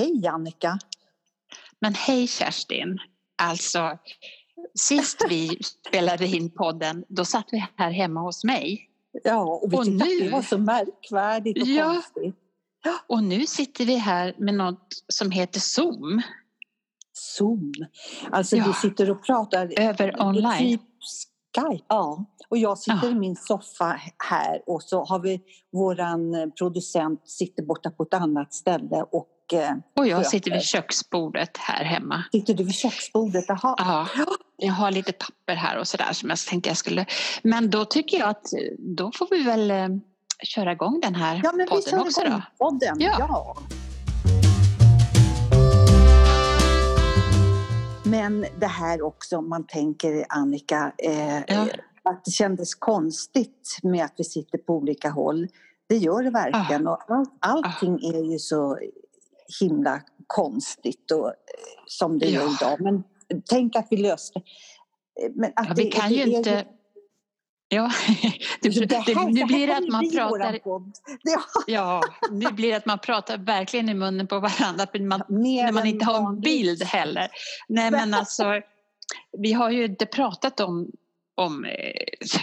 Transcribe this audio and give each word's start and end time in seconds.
Hej 0.00 0.26
Annika! 0.26 0.78
Men 1.80 1.94
hej 1.94 2.26
Kerstin! 2.26 2.98
Alltså, 3.42 3.98
sist 4.78 5.22
vi 5.28 5.58
spelade 5.62 6.26
in 6.26 6.50
podden, 6.50 7.04
då 7.08 7.24
satt 7.24 7.46
vi 7.52 7.66
här 7.76 7.90
hemma 7.90 8.20
hos 8.20 8.44
mig. 8.44 8.88
Ja, 9.24 9.42
och 9.62 9.72
vi 9.72 9.76
Och 9.76 9.84
tyckte 9.84 10.04
nu- 10.04 10.14
att 10.14 10.20
det 10.24 10.30
var 10.30 10.42
så 10.42 10.58
märkvärdigt 10.58 11.62
och 11.62 11.68
Ja. 11.68 11.84
konstigt. 11.92 12.34
Och 13.06 13.22
nu 13.24 13.46
sitter 13.46 13.84
vi 13.84 13.96
här 13.96 14.34
med 14.38 14.54
något 14.54 14.88
som 15.12 15.30
heter 15.30 15.60
Zoom. 15.60 16.22
Zoom. 17.12 17.72
Alltså 18.30 18.56
Ja. 18.56 18.64
vi 18.66 18.72
sitter 18.72 19.10
och 19.10 19.24
pratar 19.26 19.80
Över 19.80 20.22
online. 20.22 20.58
Typ 20.58 20.80
Skype. 21.56 21.84
Ja. 21.88 22.24
Och 22.48 22.58
jag 22.58 22.78
sitter 22.78 22.98
Ja. 23.06 23.10
i 23.10 23.14
min 23.14 23.36
soffa 23.36 24.00
här 24.30 24.62
och 24.66 24.82
så 24.82 25.04
har 25.04 25.18
vi 25.18 25.40
våran 25.72 26.52
producent 26.58 27.28
sitter 27.28 27.62
borta 27.62 27.90
på 27.90 28.02
ett 28.02 28.14
annat 28.14 28.54
ställe 28.54 29.04
och 29.12 29.28
Och 29.96 30.06
jag 30.06 30.16
sköter. 30.18 30.30
sitter 30.30 30.50
vid 30.50 30.62
köksbordet 30.62 31.56
här 31.56 31.84
hemma. 31.84 32.24
Sitter 32.32 32.54
du 32.54 32.64
vid 32.64 32.74
köksbordet? 32.74 33.44
Jaha. 33.48 33.74
Ja, 33.78 34.06
jag 34.56 34.72
har 34.72 34.90
lite 34.90 35.12
papper 35.12 35.54
här 35.54 35.78
och 35.78 35.88
sådär 35.88 36.12
som 36.12 36.28
jag 36.30 36.38
tänkte 36.38 36.70
jag 36.70 36.76
skulle... 36.76 37.06
Men 37.42 37.70
då 37.70 37.84
tycker 37.84 38.18
jag 38.18 38.28
att 38.28 38.46
då 38.78 39.10
får 39.14 39.28
vi 39.30 39.42
väl 39.42 39.70
eh, 39.70 39.88
köra 40.42 40.72
igång 40.72 41.00
den 41.02 41.14
här 41.14 41.40
Ja, 41.44 41.52
men 41.52 41.58
vi 41.58 41.66
podden 41.66 41.82
kör 41.90 42.00
också 42.00 42.20
igång 42.20 42.32
då. 42.58 42.64
podden. 42.70 42.96
Ja. 43.00 43.16
Ja. 43.18 43.56
Men 48.04 48.46
det 48.60 48.66
här 48.66 49.02
också, 49.02 49.36
om 49.38 49.48
man 49.48 49.66
tänker 49.66 50.24
Annika, 50.28 50.92
eh, 50.98 51.38
Ja. 51.46 51.66
att 52.02 52.24
det 52.24 52.30
kändes 52.30 52.74
konstigt 52.74 53.78
med 53.82 54.04
att 54.04 54.14
vi 54.16 54.24
sitter 54.24 54.58
på 54.58 54.74
olika 54.76 55.10
håll. 55.10 55.48
Det 55.88 55.96
gör 55.96 56.22
det 56.22 56.30
verkligen. 56.30 56.86
Och 56.88 56.98
all, 57.10 57.26
allting 57.40 57.94
är 57.94 58.32
ju 58.32 58.38
så 58.38 58.78
himla 59.60 60.00
konstigt 60.26 61.10
och, 61.10 61.26
eh, 61.28 61.32
som 61.86 62.18
det 62.18 62.26
Ja. 62.30 62.40
är 62.40 62.54
idag. 62.54 62.80
Men 62.80 63.02
tänk 63.50 63.76
att 63.76 63.86
vi 63.90 63.96
löste 63.96 64.38
eh, 64.38 65.30
men 65.34 65.52
att 65.56 65.68
Ja, 65.68 65.74
vi 65.76 65.84
det- 65.84 65.90
kan 65.90 66.08
det 66.08 66.14
ju 66.14 66.24
inte... 66.36 66.64
Ja, 67.72 67.82
här- 68.06 69.30
nu 69.32 69.44
blir 69.44 69.66
det 69.66 69.76
att 69.76 69.88
man 69.88 70.10
pratar... 70.10 70.58
Ja, 71.66 72.02
nu 72.30 72.50
blir 72.52 72.76
att 72.76 72.86
man 72.86 72.98
pratar 72.98 73.38
verkligen 73.38 73.88
i 73.88 73.94
munnen 73.94 74.26
på 74.26 74.38
varandra 74.40 74.86
för 74.92 74.98
man, 75.00 75.22
mer 75.28 75.64
när 75.64 75.72
man 75.72 75.86
inte 75.86 76.04
har 76.04 76.28
en 76.28 76.40
bild 76.40 76.82
heller. 76.82 77.28
Nej 77.68 77.90
men 77.90 78.14
alltså, 78.14 78.44
vi 79.38 79.52
har 79.52 79.70
ju 79.70 79.84
inte 79.84 80.06
pratat 80.06 80.60
om, 80.60 80.90
om 81.34 81.64
eh, 81.64 81.70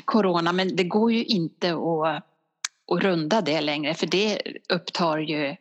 corona 0.05 0.53
men 0.53 0.75
det 0.75 0.83
går 0.83 1.11
ju 1.11 1.23
inte 1.23 1.69
att, 1.73 2.23
att 2.91 3.03
runda 3.03 3.41
det 3.41 3.61
längre 3.61 3.93
för 3.93 4.07
det 4.07 4.41
upptar 4.73 5.17
ju 5.17 5.55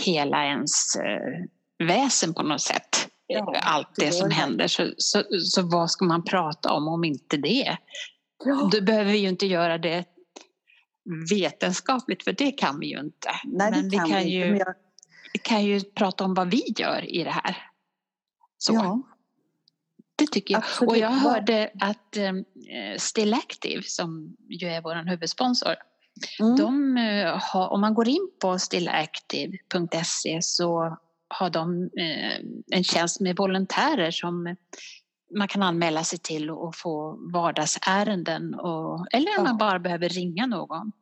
hela 0.00 0.44
ens 0.44 0.96
eh, 0.96 1.86
väsen 1.86 2.34
på 2.34 2.42
något 2.42 2.60
sätt. 2.60 3.08
Ja, 3.26 3.54
Allt 3.62 3.88
det 3.96 4.06
det 4.06 4.12
som 4.12 4.28
det. 4.28 4.34
händer. 4.34 4.68
Så, 4.68 4.92
så, 4.96 5.22
så 5.40 5.62
vad 5.62 5.90
ska 5.90 6.04
man 6.04 6.24
prata 6.24 6.72
om 6.72 6.88
om 6.88 7.04
inte 7.04 7.36
det? 7.36 7.76
Ja. 8.44 8.68
Då 8.72 8.80
behöver 8.80 9.12
vi 9.12 9.18
ju 9.18 9.28
inte 9.28 9.46
göra 9.46 9.78
det 9.78 10.04
vetenskapligt 11.30 12.24
för 12.24 12.32
det 12.32 12.52
kan 12.52 12.80
vi 12.80 12.86
ju 12.86 13.00
inte. 13.00 13.28
Nej, 13.44 13.70
men 13.70 13.88
det 13.88 13.96
kan 13.96 14.08
vi 14.08 14.16
inte. 14.16 14.28
ju, 14.30 14.50
Men 14.50 14.58
jag, 14.58 14.74
vi 15.32 15.38
kan 15.38 15.64
ju 15.64 15.80
prata 15.80 16.24
om 16.24 16.34
vad 16.34 16.50
vi 16.50 16.62
gör 16.76 17.14
i 17.14 17.24
det 17.24 17.30
här. 17.30 17.56
Så, 18.58 18.74
ja, 18.74 19.02
det 20.16 20.26
tycker 20.26 20.54
jag. 20.54 20.62
absolut. 20.62 20.90
Och 20.90 20.96
jag 20.98 21.08
hörde 21.10 21.70
att 21.80 22.16
eh, 22.16 22.32
Still 22.98 23.34
Active, 23.34 23.82
som 23.82 24.36
ju 24.48 24.68
är 24.68 24.82
vår 24.82 25.10
huvudsponsor, 25.10 25.74
mm. 26.40 26.56
de 26.56 26.96
eh, 26.96 27.38
har, 27.40 27.68
om 27.68 27.80
man 27.80 27.94
går 27.94 28.08
in 28.08 28.30
på 28.40 28.58
stillactive.se 28.58 30.42
så 30.42 30.96
har 31.28 31.50
de 31.50 31.82
eh, 31.82 32.40
en 32.76 32.84
tjänst 32.84 33.20
med 33.20 33.36
volontärer 33.36 34.10
som 34.10 34.56
man 35.38 35.48
kan 35.48 35.62
anmäla 35.62 36.04
sig 36.04 36.18
till 36.18 36.50
och 36.50 36.76
få 36.76 37.18
vardagsärenden 37.32 38.54
och, 38.54 39.06
eller 39.12 39.28
om 39.28 39.34
Ja. 39.36 39.42
man 39.42 39.58
bara 39.58 39.78
behöver 39.78 40.08
ringa 40.08 40.46
någon. 40.46 40.92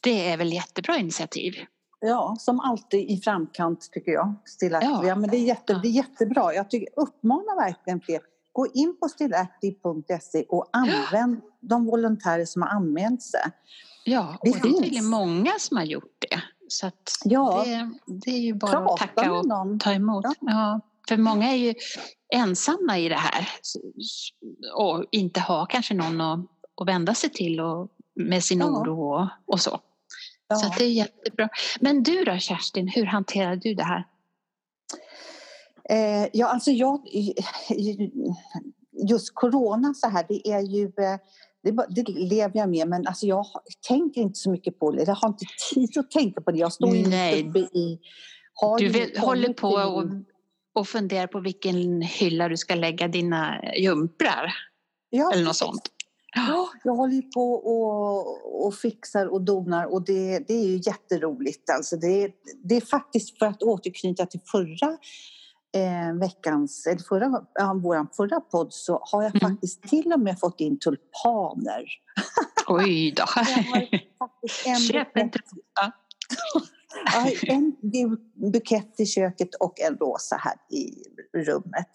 Det 0.00 0.30
är 0.30 0.36
väl 0.36 0.52
jättebra 0.52 0.96
initiativ. 0.96 1.52
Ja, 2.00 2.36
som 2.38 2.60
alltid 2.60 3.10
i 3.10 3.20
framkant 3.20 3.88
tycker 3.92 4.12
jag. 4.12 4.34
Ja. 4.60 5.06
Ja, 5.06 5.14
men 5.16 5.30
det, 5.30 5.36
är 5.36 5.44
jätte, 5.44 5.72
Ja. 5.72 5.78
det 5.82 5.88
är 5.88 5.92
jättebra. 5.92 6.54
Jag 6.54 6.70
tycker, 6.70 6.88
uppmanar 6.96 7.64
verkligen 7.66 8.00
fler. 8.00 8.20
Gå 8.52 8.66
in 8.74 8.96
på 9.00 9.08
stillactive.se 9.08 10.44
och 10.48 10.70
använd 10.72 11.40
de 11.60 11.86
volontärer 11.86 12.44
som 12.44 12.62
har 12.62 12.68
anmält 12.68 13.22
sig. 13.22 13.40
Ja, 14.04 14.36
Det 14.42 14.50
och 14.50 14.56
det 14.56 14.58
är 14.58 14.62
finns. 14.62 14.80
tydligen 14.80 15.06
många 15.06 15.52
som 15.58 15.76
har 15.76 15.84
gjort 15.84 16.16
det. 16.30 16.42
Så 16.68 16.90
Ja. 17.24 17.62
det, 17.64 17.90
det 18.06 18.30
är 18.30 18.40
ju 18.40 18.54
bara 18.54 18.78
att 18.78 18.96
tacka 18.96 19.32
och 19.32 19.44
ta 19.80 19.92
emot. 19.92 20.24
Ja. 20.24 20.34
Ja. 20.40 20.80
för 21.08 21.16
många 21.16 21.50
är 21.52 21.56
ju 21.56 21.74
ensamma 22.34 22.98
i 22.98 23.08
det 23.08 23.14
här 23.16 23.48
och 24.76 25.04
inte 25.10 25.40
har 25.40 25.66
kanske 25.66 25.94
någon 25.94 26.20
att, 26.20 26.40
att 26.80 26.88
vända 26.88 27.14
sig 27.14 27.30
till 27.30 27.60
och, 27.60 27.88
med 28.14 28.44
sin 28.44 28.58
Ja. 28.58 28.66
oro 28.66 29.14
och, 29.14 29.28
och 29.46 29.60
så. 29.60 29.80
Ja. 30.48 30.56
Så 30.56 30.72
det 30.78 30.84
är 30.84 30.90
jättebra. 30.90 31.48
Men 31.80 32.02
du 32.02 32.24
då 32.24 32.38
Kerstin, 32.38 32.88
hur 32.88 33.04
hanterar 33.06 33.56
du 33.56 33.74
det 33.74 33.84
här? 33.84 34.06
Eh, 35.90 36.28
ja, 36.32 36.46
alltså 36.46 36.70
jag... 36.70 37.00
Just 39.10 39.34
corona 39.34 39.94
så 39.94 40.08
här, 40.08 40.24
det 40.28 40.48
är 40.48 40.60
ju... 40.60 40.84
eh, 40.86 41.18
Det, 41.62 41.86
det 41.88 42.08
lever 42.08 42.58
jag 42.58 42.68
med, 42.68 42.88
men 42.88 43.06
alltså 43.06 43.26
jag 43.26 43.46
tänker 43.88 44.20
inte 44.20 44.38
så 44.38 44.50
mycket 44.50 44.78
på 44.78 44.90
det. 44.90 45.02
Jag 45.02 45.14
har 45.14 45.28
inte 45.28 45.44
tid 45.74 45.98
att 45.98 46.10
tänka 46.10 46.40
på 46.40 46.50
det. 46.50 46.58
Jag 46.58 46.72
står 46.72 46.96
ju 46.96 47.08
Nej. 47.08 47.48
uppe 47.48 47.58
i... 47.58 47.98
Du 48.78 48.92
kommit 48.92 49.18
håller 49.18 49.52
på 49.52 49.68
och, 49.68 50.04
och 50.74 50.88
funderar 50.88 51.26
på 51.26 51.40
vilken 51.40 52.02
hylla 52.02 52.48
du 52.48 52.56
ska 52.56 52.74
lägga 52.74 53.08
dina 53.08 53.60
jumprar 53.76 54.52
Ja, 55.14 55.32
eller 55.32 55.44
något 55.44 55.56
sånt. 55.56 55.82
Ja, 56.34 56.68
jag 56.84 56.94
håller 56.94 57.14
ju 57.14 57.22
på 57.22 57.52
och, 57.52 58.66
och 58.66 58.74
fixar 58.74 59.26
och 59.26 59.42
donar 59.42 59.92
och 59.92 60.04
det, 60.04 60.38
det 60.38 60.54
är 60.54 60.66
ju 60.66 60.80
jätteroligt. 60.86 61.70
Alltså 61.70 61.96
det, 61.96 62.30
det 62.64 62.76
är 62.76 62.80
faktiskt 62.80 63.38
för 63.38 63.46
att 63.46 63.62
återknyta 63.62 64.26
till 64.26 64.40
förra 64.46 64.98
eh, 65.74 66.18
veckans, 66.20 66.86
eller 66.86 67.00
förra, 67.08 67.44
ja, 67.54 67.74
våran 67.82 68.08
förra 68.16 68.40
podd 68.40 68.72
så 68.72 68.98
har 69.12 69.22
jag 69.22 69.36
Mm. 69.36 69.50
faktiskt 69.52 69.82
till 69.82 70.12
och 70.12 70.20
med 70.20 70.38
fått 70.40 70.60
in 70.60 70.78
tulpaner. 70.78 71.84
Oj 72.68 73.12
då. 73.16 73.24
En 74.66 74.76
Köp 74.76 75.16
en 75.16 75.26
bukett, 75.28 75.44
Ja. 75.80 75.90
jag 77.14 77.20
har 77.20 77.50
en 77.50 77.76
bu- 77.82 78.50
bukett 78.52 79.00
i 79.00 79.06
köket 79.06 79.54
och 79.54 79.80
en 79.80 79.96
rosa 79.96 80.36
här 80.36 80.54
i 80.78 81.02
rummet. 81.46 81.88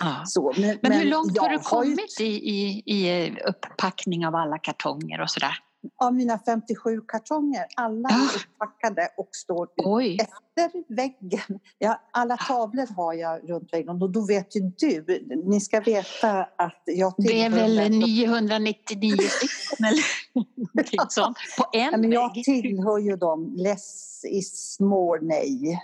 Ja. 0.00 0.22
Så, 0.26 0.52
men, 0.56 0.78
Men 0.82 0.92
hur 0.92 1.04
långt 1.04 1.38
har 1.38 1.48
du 1.48 1.54
ju- 1.54 1.60
kommit 1.60 2.20
i, 2.20 2.24
i, 2.24 2.82
i 2.86 3.30
upppackning 3.48 4.26
av 4.26 4.34
alla 4.34 4.58
kartonger 4.58 5.20
och 5.20 5.30
sådär? 5.30 5.58
Av 5.96 6.14
mina 6.14 6.38
57 6.46 7.00
kartonger, 7.00 7.64
alla 7.76 8.08
Ah. 8.08 8.12
är 8.12 8.36
upppackade 8.36 9.08
och 9.16 9.28
står 9.32 9.68
Oj! 9.76 10.16
efter 10.20 10.94
väggen. 10.94 11.60
Ja, 11.78 12.00
alla 12.12 12.36
tavlor 12.36 12.86
har 12.96 13.14
jag 13.14 13.50
runt 13.50 13.72
väggen 13.72 14.02
och 14.02 14.10
då 14.10 14.26
vet 14.26 14.56
ju 14.56 14.60
du, 14.78 15.26
ni 15.44 15.60
ska 15.60 15.80
veta 15.80 16.44
att 16.56 16.82
jag 16.86 17.14
Det 17.18 17.42
är 17.42 17.50
väl 17.50 17.76
den- 17.76 17.98
999 17.98 19.16
stycken 19.16 19.86
eller 19.86 20.02
någonting 20.74 21.00
sånt 21.08 21.36
på 21.58 21.64
Ja, 21.72 21.80
en 21.94 22.00
men 22.00 22.12
jag 22.12 22.34
vägg? 22.34 22.44
tillhör 22.44 22.98
ju 22.98 23.16
dem, 23.16 23.54
less 23.56 24.20
is 24.24 24.80
more, 24.80 25.20
nej. 25.22 25.80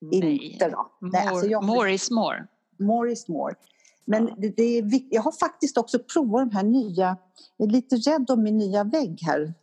Nej. 0.00 0.52
Inte 0.52 0.68
då. 0.68 0.90
Nej, 1.00 1.10
More, 1.24 1.30
alltså 1.30 1.46
jag- 1.46 1.64
more 1.64 1.92
is 1.92 2.10
more. 2.10 2.46
More 2.78 3.12
is 3.12 3.28
more. 3.28 3.54
Men 4.10 4.26
det, 4.38 4.48
det 4.56 4.78
är, 4.78 4.84
jag 5.10 5.22
har 5.22 5.32
faktiskt 5.32 5.78
också 5.78 5.98
provat 5.98 6.50
de 6.50 6.56
här 6.56 6.62
nya, 6.64 7.16
jag 7.56 7.68
är 7.68 7.72
lite 7.72 7.96
rädd 7.96 8.30
om 8.30 8.42
min 8.42 8.56
nya 8.56 8.84
vägg 8.84 9.18
här. 9.22 9.54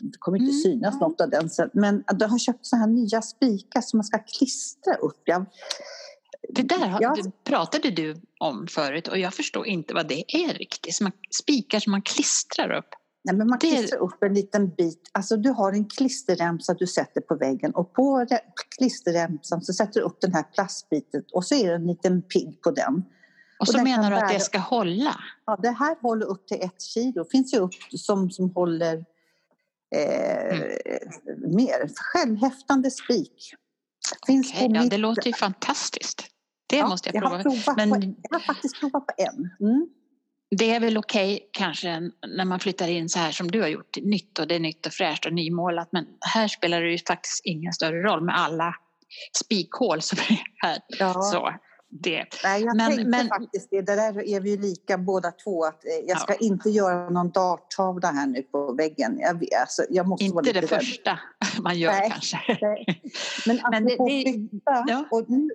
Det 0.00 0.18
kommer 0.18 0.38
inte 0.38 0.50
Mm. 0.50 0.62
synas 0.62 1.00
något 1.00 1.20
av 1.20 1.30
den. 1.30 1.48
Men 1.72 2.04
jag 2.20 2.28
har 2.28 2.38
köpt 2.38 2.66
så 2.66 2.76
här 2.76 2.86
nya 2.86 3.22
spikar 3.22 3.80
som 3.80 3.96
man 3.98 4.04
ska 4.04 4.18
klistra 4.18 4.94
upp. 4.94 5.20
Jag, 5.24 5.44
Det 6.48 6.62
där 6.62 6.78
har- 6.88 7.02
Ja. 7.02 7.16
det 7.24 7.44
pratade 7.44 7.90
du 7.90 8.16
om 8.40 8.66
förut 8.70 9.08
och 9.08 9.18
jag 9.18 9.34
förstår 9.34 9.66
inte 9.66 9.94
vad 9.94 10.08
det 10.08 10.36
är 10.36 10.54
riktigt. 10.54 10.94
Så 10.94 11.02
man, 11.04 11.12
spikar 11.42 11.80
som 11.80 11.90
man 11.90 12.02
klistrar 12.02 12.70
upp. 12.78 12.88
Nej, 13.24 13.36
men 13.36 13.46
man 13.48 13.58
Det- 13.60 13.70
klistrar 13.70 13.98
upp 13.98 14.22
en 14.22 14.34
liten 14.34 14.68
bit. 14.70 15.10
Alltså 15.12 15.36
du 15.36 15.50
har 15.50 15.72
en 15.72 15.84
klisterremsa 15.88 16.74
du 16.74 16.86
sätter 16.86 17.20
på 17.20 17.34
väggen 17.36 17.74
och 17.74 17.92
på 17.92 18.18
re- 18.30 18.38
klisterremsan 18.78 19.62
så 19.62 19.72
sätter 19.72 20.00
du 20.00 20.06
upp 20.06 20.20
den 20.20 20.32
här 20.34 20.42
plastbiten 20.42 21.22
och 21.32 21.44
så 21.44 21.54
är 21.54 21.68
det 21.68 21.74
en 21.74 21.86
liten 21.86 22.22
pigg 22.22 22.62
på 22.62 22.70
den. 22.70 23.04
Och 23.62 23.68
så 23.68 23.74
kan 23.74 23.84
menar 23.84 24.10
du 24.10 24.16
att 24.16 24.28
det 24.28 24.40
ska 24.40 24.58
hålla? 24.58 25.20
Ja, 25.46 25.56
det 25.62 25.70
här 25.70 25.96
håller 26.02 26.26
upp 26.26 26.46
till 26.46 26.60
ett 26.60 26.82
kilo. 26.82 27.24
finns 27.32 27.54
ju 27.54 27.58
upp 27.58 27.74
som, 27.90 28.30
som 28.30 28.50
håller 28.50 29.04
eh, 29.96 30.58
mer. 31.38 31.94
Självhäftande 31.96 32.90
spik. 32.90 33.54
Finns 34.26 34.52
på 34.52 34.64
ja, 34.64 34.68
mitt... 34.82 34.90
det 34.90 34.96
låter 34.96 35.26
ju 35.26 35.32
fantastiskt. 35.32 36.24
Det 36.66 36.76
Ja, 36.76 36.88
måste 36.88 37.08
jag 37.08 37.16
jag 37.16 37.42
prova. 37.42 37.60
har, 37.66 37.76
Men- 37.76 37.90
på, 37.90 38.14
jag 38.30 38.38
har 38.38 38.44
faktiskt 38.44 38.80
provat 38.80 39.06
på 39.06 39.12
en. 39.16 39.68
Mm. 39.68 39.88
Det 40.56 40.70
är 40.70 40.80
väl 40.80 40.98
okej 40.98 41.50
kanske 41.52 42.00
när 42.36 42.44
man 42.44 42.60
flyttar 42.60 42.88
in 42.88 43.08
så 43.08 43.18
här 43.18 43.32
som 43.32 43.50
du 43.50 43.60
har 43.60 43.68
gjort, 43.68 43.96
nytt 44.02 44.38
och 44.38 44.48
det 44.48 44.54
är 44.54 44.60
nytt 44.60 44.86
och 44.86 44.92
fräscht 44.92 45.26
och 45.26 45.32
nymålat 45.32 45.88
men 45.92 46.06
här 46.34 46.48
spelar 46.48 46.82
det 46.82 46.90
ju 46.90 46.98
faktiskt 46.98 47.40
ingen 47.44 47.72
större 47.72 48.02
roll 48.02 48.24
med 48.24 48.38
alla 48.38 48.74
spikhål 49.44 50.02
som 50.02 50.18
är 50.18 50.42
här. 50.66 50.78
Ja. 50.98 51.12
Så, 51.22 51.54
det. 52.00 52.24
Nej, 52.44 52.62
jag 52.64 52.76
Men- 52.76 52.86
tänkte 52.90 53.04
men- 53.08 53.28
faktiskt 53.28 53.68
det. 53.70 53.80
Det 53.82 53.96
där 53.96 54.34
är 54.34 54.40
vi 54.40 54.50
ju 54.50 54.56
lika 54.60 54.98
båda 54.98 55.30
två. 55.30 55.64
Att, 55.64 55.84
eh, 55.84 55.90
jag 56.08 56.20
ska 56.20 56.32
Ja. 56.32 56.38
inte 56.40 56.70
göra 56.70 57.10
någon 57.10 57.30
darttavla 57.30 58.08
här 58.10 58.26
nu 58.26 58.42
på 58.42 58.72
väggen. 58.72 59.18
Jag, 59.20 59.38
vet, 59.40 59.60
alltså, 59.60 59.82
jag 59.90 60.08
måste 60.08 60.24
vara 60.32 60.46
Inte 60.48 60.60
lite 60.60 60.66
det 60.66 60.76
rädd. 60.76 60.80
första 60.84 61.18
man 61.62 61.78
gör 61.78 61.92
Nej. 61.92 62.10
kanske. 62.10 62.58
Nej. 62.62 63.02
Men 63.46 63.60
Men 63.70 63.84
det- 63.84 63.96
det- 63.96 64.32
flytta. 64.32 64.84
ja. 64.88 65.04
Och 65.10 65.30
nu, 65.30 65.48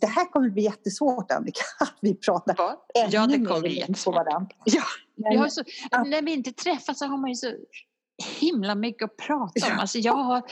det 0.00 0.06
här 0.06 0.24
kommer 0.32 0.50
bli 0.50 0.62
jättesvårt 0.62 1.30
Annika, 1.32 1.62
att 1.80 1.94
vi 2.00 2.14
pratar 2.14 2.54
Va? 2.56 2.76
ännu 2.94 3.08
Ja, 3.12 3.26
det 3.26 3.38
mer 3.38 3.46
kommer 3.46 3.60
bli 3.60 3.78
jättesvårt. 3.78 4.16
Ja, 4.64 4.82
Men- 5.16 5.50
så, 5.50 5.62
Ja. 5.90 6.04
När 6.04 6.22
vi 6.22 6.32
inte 6.32 6.52
träffas 6.52 6.98
så 6.98 7.06
har 7.06 7.16
man 7.18 7.30
ju 7.30 7.36
så 7.36 7.52
himla 8.40 8.74
mycket 8.74 9.04
att 9.04 9.16
prata 9.16 9.42
om. 9.42 9.52
Ja. 9.54 9.80
Alltså 9.80 9.98
jag 9.98 10.12
har 10.12 10.42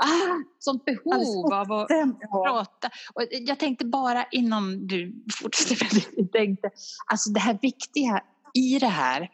ah, 0.00 0.42
sånt 0.58 0.84
behov 0.84 1.52
av 1.52 1.72
att 1.72 1.86
ja. 1.88 2.44
prata. 2.44 2.90
Och 3.14 3.22
jag 3.30 3.58
tänkte 3.58 3.84
bara 3.84 4.24
innan 4.30 4.86
du 4.86 5.24
fortsätter, 5.42 6.26
tänkte, 6.32 6.70
alltså 7.06 7.30
det 7.30 7.40
här 7.40 7.58
viktiga 7.62 8.22
i 8.54 8.78
det 8.78 8.86
här 8.86 9.30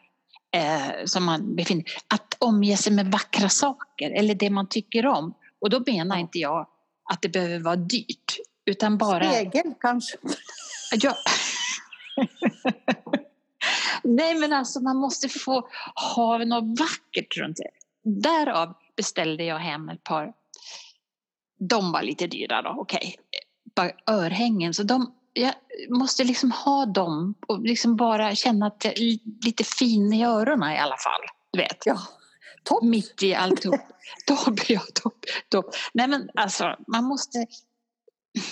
eh, 0.51 1.05
som 1.05 1.25
man 1.25 1.55
befinner 1.55 1.85
att 2.07 2.37
omge 2.39 2.77
sig 2.77 2.93
med 2.93 3.11
vackra 3.11 3.49
saker 3.49 4.11
eller 4.11 4.35
det 4.35 4.49
man 4.49 4.67
tycker 4.67 5.05
om. 5.05 5.33
Och 5.61 5.69
då 5.69 5.83
menar 5.87 6.17
inte 6.17 6.39
jag 6.39 6.67
att 7.11 7.21
det 7.21 7.29
behöver 7.29 7.59
vara 7.59 7.75
dyrt 7.75 8.37
utan 8.65 8.97
bara 8.97 9.31
Spegel 9.31 9.73
kanske. 9.79 10.17
Ja. 10.91 11.15
Nej 14.03 14.35
men 14.35 14.53
alltså 14.53 14.79
man 14.79 14.97
måste 14.97 15.29
få 15.29 15.69
ha 16.15 16.37
något 16.37 16.79
vackert 16.79 17.37
runt 17.37 17.57
det. 17.57 17.69
Därav 18.09 18.73
beställde 18.95 19.43
jag 19.43 19.57
hem 19.59 19.89
ett 19.89 20.03
par, 20.03 20.33
de 21.59 21.91
var 21.91 22.01
lite 22.01 22.27
dyra 22.27 22.61
då, 22.61 22.75
okej, 22.77 23.15
par 23.75 23.91
örhängen. 24.09 24.73
Så 24.73 24.83
de, 24.83 25.13
jag 25.33 25.53
måste 25.89 26.23
liksom 26.23 26.51
ha 26.51 26.85
dem 26.85 27.33
och 27.47 27.59
liksom 27.61 27.95
bara 27.95 28.35
känna 28.35 28.67
att 28.67 28.85
jag 28.85 28.93
är 28.99 29.19
lite 29.45 29.63
fin 29.63 30.13
i 30.13 30.25
öronen 30.25 30.71
i 30.71 30.79
alla 30.79 30.97
fall. 30.97 31.21
Du 31.51 31.59
vet, 31.59 31.85
Ja. 31.85 31.97
Topp. 32.63 32.83
mitt 32.83 33.23
i 33.23 33.35
alltihop. 33.35 33.79
Topp, 34.27 34.59
ja, 34.69 34.79
topp, 35.03 35.17
topp. 35.49 35.65
Nej 35.93 36.07
men 36.07 36.29
alltså 36.35 36.75
man 36.87 37.03
måste, 37.03 37.45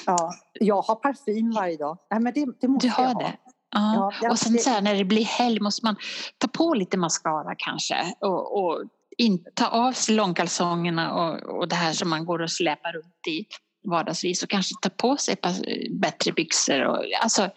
Ja. 0.05 0.33
Jag 0.53 0.81
har 0.81 0.95
parfym 0.95 1.51
varje 1.51 1.77
dag. 1.77 1.97
Nej, 2.11 2.19
men 2.19 2.33
det, 2.33 2.45
det 2.61 2.67
måste 2.67 2.87
du 2.87 2.91
har 2.93 3.03
jag 3.03 3.13
ha. 3.13 3.19
det. 3.21 3.37
Ja. 3.71 4.11
Ja, 4.21 4.31
och 4.31 4.39
sen 4.39 4.53
det- 4.53 4.59
så 4.59 4.69
här, 4.69 4.81
när 4.81 4.95
det 4.95 5.05
blir 5.05 5.25
helg 5.25 5.59
måste 5.59 5.85
man 5.85 5.95
ta 6.37 6.47
på 6.47 6.73
lite 6.73 6.97
mascara 6.97 7.55
kanske 7.57 8.13
och, 8.21 8.59
och 8.65 8.83
in, 9.17 9.43
ta 9.53 9.67
av 9.67 9.91
sig 9.91 10.15
långkalsongerna 10.15 11.13
och, 11.13 11.57
och 11.57 11.67
det 11.67 11.75
här 11.75 11.93
som 11.93 12.09
man 12.09 12.25
går 12.25 12.41
och 12.41 12.51
släpar 12.51 12.93
runt 12.93 13.27
i 13.27 13.45
vardagsvis 13.89 14.43
och 14.43 14.49
kanske 14.49 14.73
ta 14.81 14.89
på 14.89 15.17
sig 15.17 15.35
par 15.35 15.53
bättre 15.99 16.31
byxor 16.31 16.81
och 16.81 17.03
alltså 17.21 17.49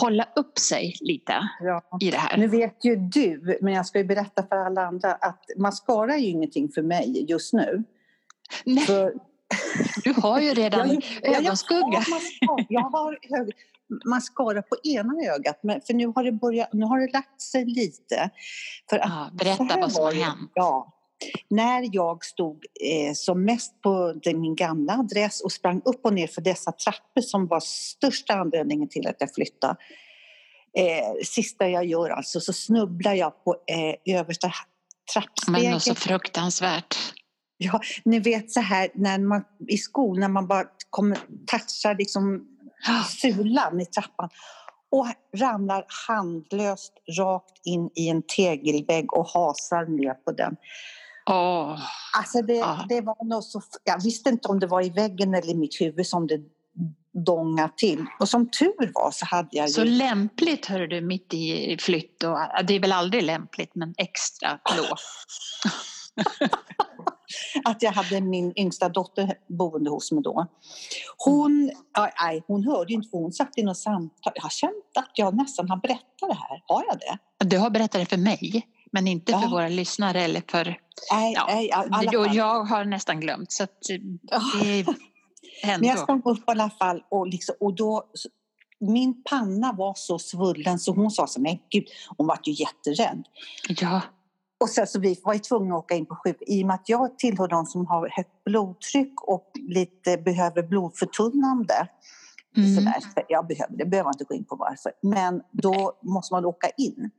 hålla 0.00 0.28
upp 0.36 0.58
sig 0.58 0.94
lite 1.00 1.34
Ja. 1.60 1.82
i 2.00 2.10
det 2.10 2.16
här. 2.16 2.36
Nu 2.36 2.46
vet 2.48 2.84
ju 2.84 2.96
du, 2.96 3.58
men 3.60 3.72
jag 3.74 3.86
ska 3.86 3.98
ju 3.98 4.04
berätta 4.04 4.46
för 4.46 4.56
alla 4.56 4.86
andra 4.86 5.12
att 5.12 5.44
mascara 5.58 6.14
är 6.14 6.18
ju 6.18 6.26
ingenting 6.26 6.68
för 6.74 6.82
mig 6.82 7.26
just 7.28 7.52
nu. 7.52 7.84
Nej, 8.64 8.84
För 8.84 9.12
du 10.04 10.12
har 10.20 10.40
ju 10.40 10.54
redan 10.54 10.88
jag, 10.90 11.02
jag, 11.22 11.34
ögonskugga. 11.34 11.82
har 11.82 12.10
mascara, 12.10 12.66
jag 12.68 12.80
har 12.80 13.18
hög, 13.36 13.52
mascara 14.04 14.62
på 14.62 14.76
ena 14.84 15.34
ögat, 15.34 15.60
men 15.62 15.80
för 15.80 15.94
nu 15.94 16.06
har 16.06 16.24
det, 16.24 16.32
börjat, 16.32 16.72
nu 16.72 16.84
har 16.84 17.00
det 17.00 17.12
lagt 17.12 17.40
sig 17.40 17.64
lite. 17.64 18.30
För 18.90 18.98
att, 18.98 19.08
Ja, 19.08 19.30
berätta 19.32 19.80
vad 19.80 19.92
som 19.92 20.04
har 20.04 20.12
hänt. 20.12 20.50
Ja. 20.54 20.90
När 21.50 21.88
jag 21.92 22.24
stod 22.24 22.64
eh, 22.84 23.12
som 23.14 23.44
mest 23.44 23.80
på 23.80 24.20
min 24.24 24.54
gamla 24.54 24.92
adress 24.92 25.40
och 25.40 25.52
sprang 25.52 25.82
upp 25.84 26.04
och 26.04 26.14
ner 26.14 26.26
för 26.26 26.40
dessa 26.40 26.72
trappor 26.72 27.20
som 27.20 27.46
var 27.46 27.60
största 27.60 28.34
anledningen 28.34 28.88
till 28.88 29.06
att 29.06 29.16
jag 29.18 29.34
flyttade. 29.34 29.76
Eh, 30.78 31.24
sista 31.24 31.68
jag 31.68 31.84
gör 31.84 32.10
alltså 32.10 32.40
så 32.40 32.52
snubblar 32.52 33.14
jag 33.14 33.44
på 33.44 33.56
eh, 33.66 34.16
översta 34.18 34.52
trappsteget. 35.12 35.70
Men 35.70 35.80
så 35.80 35.94
fruktansvärt. 35.94 36.96
Ja, 37.56 37.80
ni 38.04 38.18
vet 38.18 38.50
så 38.50 38.60
här 38.60 38.88
när 38.94 39.18
man 39.18 39.44
i 39.68 39.78
skolan 39.78 40.20
när 40.20 40.28
man 40.28 40.46
bara 40.46 40.64
kommer, 40.90 41.18
touchar 41.46 41.98
liksom 41.98 42.48
sulan 43.20 43.80
i 43.80 43.86
trappan 43.86 44.28
och 44.90 45.06
ramlar 45.36 45.84
handlöst 46.08 46.92
rakt 47.18 47.60
in 47.64 47.90
i 47.94 48.08
en 48.08 48.22
tegelvägg 48.36 49.12
och 49.12 49.28
hasar 49.28 49.86
ner 49.86 50.14
på 50.14 50.32
den. 50.32 50.56
Åh, 51.30 51.78
Alltså 52.18 52.42
det, 52.42 52.54
Ja. 52.54 52.86
det 52.88 53.00
var 53.00 53.24
nog 53.24 53.44
så, 53.44 53.62
jag 53.84 54.02
visste 54.02 54.30
inte 54.30 54.48
om 54.48 54.60
det 54.60 54.66
var 54.66 54.82
i 54.84 54.90
väggen 54.90 55.34
eller 55.34 55.50
i 55.50 55.54
mitt 55.54 55.80
huvud 55.80 56.06
som 56.06 56.26
det 56.26 56.40
dångade 57.26 57.72
till. 57.76 58.04
Och 58.20 58.28
som 58.28 58.50
tur 58.50 58.92
var 58.94 59.10
så 59.10 59.26
hade 59.26 59.48
jag 59.50 59.70
så 59.70 59.84
ju... 59.84 59.90
lämpligt 59.90 60.66
hör 60.66 60.86
du 60.86 61.00
mitt 61.00 61.34
i 61.34 61.76
flytt 61.80 62.22
och 62.22 62.38
det 62.66 62.74
är 62.74 62.80
väl 62.80 62.92
aldrig 62.92 63.22
lämpligt 63.22 63.74
men 63.74 63.94
extra 63.96 64.58
då. 64.76 64.96
att 67.64 67.82
jag 67.82 67.92
hade 67.92 68.20
min 68.20 68.52
yngsta 68.56 68.88
dotter 68.88 69.34
boende 69.48 69.90
hos 69.90 70.12
mig 70.12 70.22
då. 70.22 70.46
Hon, 71.16 71.70
aj, 72.16 72.42
hon 72.46 72.64
hörde 72.64 72.92
inte 72.92 73.08
för 73.08 73.18
hon 73.18 73.32
satt 73.32 73.58
i 73.58 73.62
något 73.62 73.78
samtal. 73.78 74.32
Jag 74.34 74.42
har 74.42 74.50
känt 74.50 74.72
att 74.98 75.10
jag 75.14 75.36
nästan 75.36 75.68
har 75.70 75.76
berättat 75.76 76.28
det 76.28 76.34
här. 76.34 76.62
Har 76.66 76.84
jag 76.88 76.98
det? 76.98 77.44
Du 77.44 77.58
har 77.58 77.70
berättat 77.70 78.00
det 78.00 78.06
för 78.06 78.16
mig, 78.16 78.66
men 78.92 79.08
inte 79.08 79.32
för 79.32 79.40
Ja. 79.42 79.48
våra 79.48 79.68
lyssnare 79.68 80.20
eller 80.22 80.42
för... 80.50 80.64
Nej, 81.12 81.32
Ja, 81.36 81.46
nej, 81.48 81.70
fall. 82.12 82.36
jag 82.36 82.64
har 82.64 82.84
nästan 82.84 83.20
glömt 83.20 83.52
så 83.52 83.64
att 83.64 83.90
eh, 83.90 83.98
det 84.62 84.86
Men 85.64 85.84
jag 85.84 85.90
ändå... 85.98 86.02
stod 86.02 86.26
upp 86.26 86.38
i 86.38 86.50
alla 86.50 86.70
fall 86.70 87.02
och, 87.10 87.26
liksom, 87.26 87.54
och 87.60 87.74
då 87.74 88.02
min 88.80 89.22
panna 89.22 89.72
var 89.72 89.94
så 89.96 90.18
svullen 90.18 90.78
så 90.78 90.92
hon 90.92 91.10
sa 91.10 91.26
så 91.26 91.40
men 91.40 91.58
gud, 91.70 91.84
hon 92.16 92.26
var 92.26 92.38
ju 92.44 92.52
jätterädd. 92.52 93.24
Ja, 93.68 94.00
Och 94.60 94.70
sen 94.70 94.86
så 94.86 95.00
vi 95.00 95.20
var 95.24 95.34
ju 95.34 95.38
tvungna 95.40 95.74
att 95.74 95.84
åka 95.84 95.94
in 95.94 96.06
på 96.06 96.16
sjuk 96.24 96.36
i 96.46 96.62
och 96.62 96.66
med 96.66 96.74
att 96.74 96.88
jag 96.88 97.18
tillhör 97.18 97.48
de 97.48 97.66
som 97.66 97.86
har 97.86 98.08
högt 98.08 98.44
blodtryck 98.44 99.22
och 99.22 99.50
lite 99.54 100.16
behöver 100.16 100.62
blodförtunnande. 100.62 101.88
Mm. 102.56 102.74
Sådär. 102.74 103.24
Jag 103.28 103.46
behöver 103.46 103.76
det, 103.76 103.84
behöver 103.84 104.08
jag 104.08 104.14
inte 104.14 104.24
gå 104.24 104.34
in 104.34 104.44
på 104.44 104.56
varför. 104.56 104.92
Men 105.02 105.42
då 105.52 105.98
måste 106.02 106.34
man 106.34 106.44
åka 106.44 106.68
in. 106.68 107.10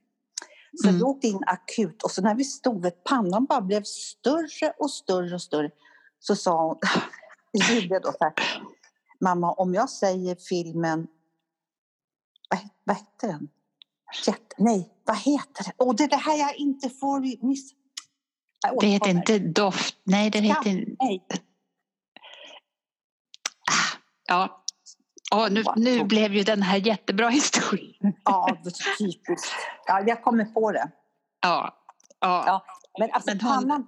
Så 0.82 0.88
Mm. 0.88 0.98
vi 1.00 1.04
åkte 1.04 1.28
in 1.28 1.44
akut 1.48 2.04
och 2.04 2.12
så 2.12 2.22
när 2.22 2.36
vi 2.36 2.44
stod 2.44 2.84
vid 2.84 3.04
pannan 3.04 3.46
bara 3.46 3.62
blev 3.62 3.84
större 3.84 4.74
och 4.80 4.92
större 4.92 5.34
och 5.36 5.42
större 5.42 5.70
så 6.20 6.36
sa 6.36 6.68
hon, 6.68 6.78
Julia 7.70 8.00
då 8.00 8.12
så 8.12 8.18
här, 8.20 8.34
mamma 9.20 9.54
om 9.54 9.74
jag 9.74 9.90
säger 9.90 10.36
filmen, 10.36 11.08
vad, 12.50 12.60
vad 12.84 12.96
heter 12.96 13.28
den? 13.28 13.48
Jet, 14.28 14.54
nej, 14.58 14.90
vad 15.06 15.18
heter 15.18 15.64
den? 15.64 15.74
Åh, 15.78 15.96
det 15.96 16.04
är 16.04 16.08
det 16.08 16.16
här 16.16 16.36
jag 16.38 16.56
inte 16.56 16.90
får 16.90 17.46
miss... 17.48 17.72
Jag 18.68 18.80
det 18.80 18.88
heter 18.88 19.10
inte 19.10 19.40
doft. 19.40 19.96
Nej, 20.04 20.30
det 20.30 20.40
heter... 20.40 20.86
Nej, 21.00 21.26
Ja. 24.28 24.62
Ja, 25.32 25.48
nu, 25.52 25.64
nu 25.76 26.04
blev 26.04 26.34
ju 26.34 26.44
den 26.44 26.62
här 26.62 26.78
jättebra 26.78 27.30
historien. 27.40 28.14
ja, 28.26 28.58
det 28.64 28.70
är 28.70 28.98
typiskt. 28.98 29.54
Ja, 29.86 30.04
jag 30.08 30.24
kommer 30.24 30.46
på 30.46 30.72
det. 30.72 30.92
Ja. 31.42 31.78
ja. 32.20 32.44
Ja. 32.48 32.66
Men 33.00 33.10
alltså 33.12 33.30
Men 33.32 33.40
han- 33.40 33.64
pannan, 33.64 33.86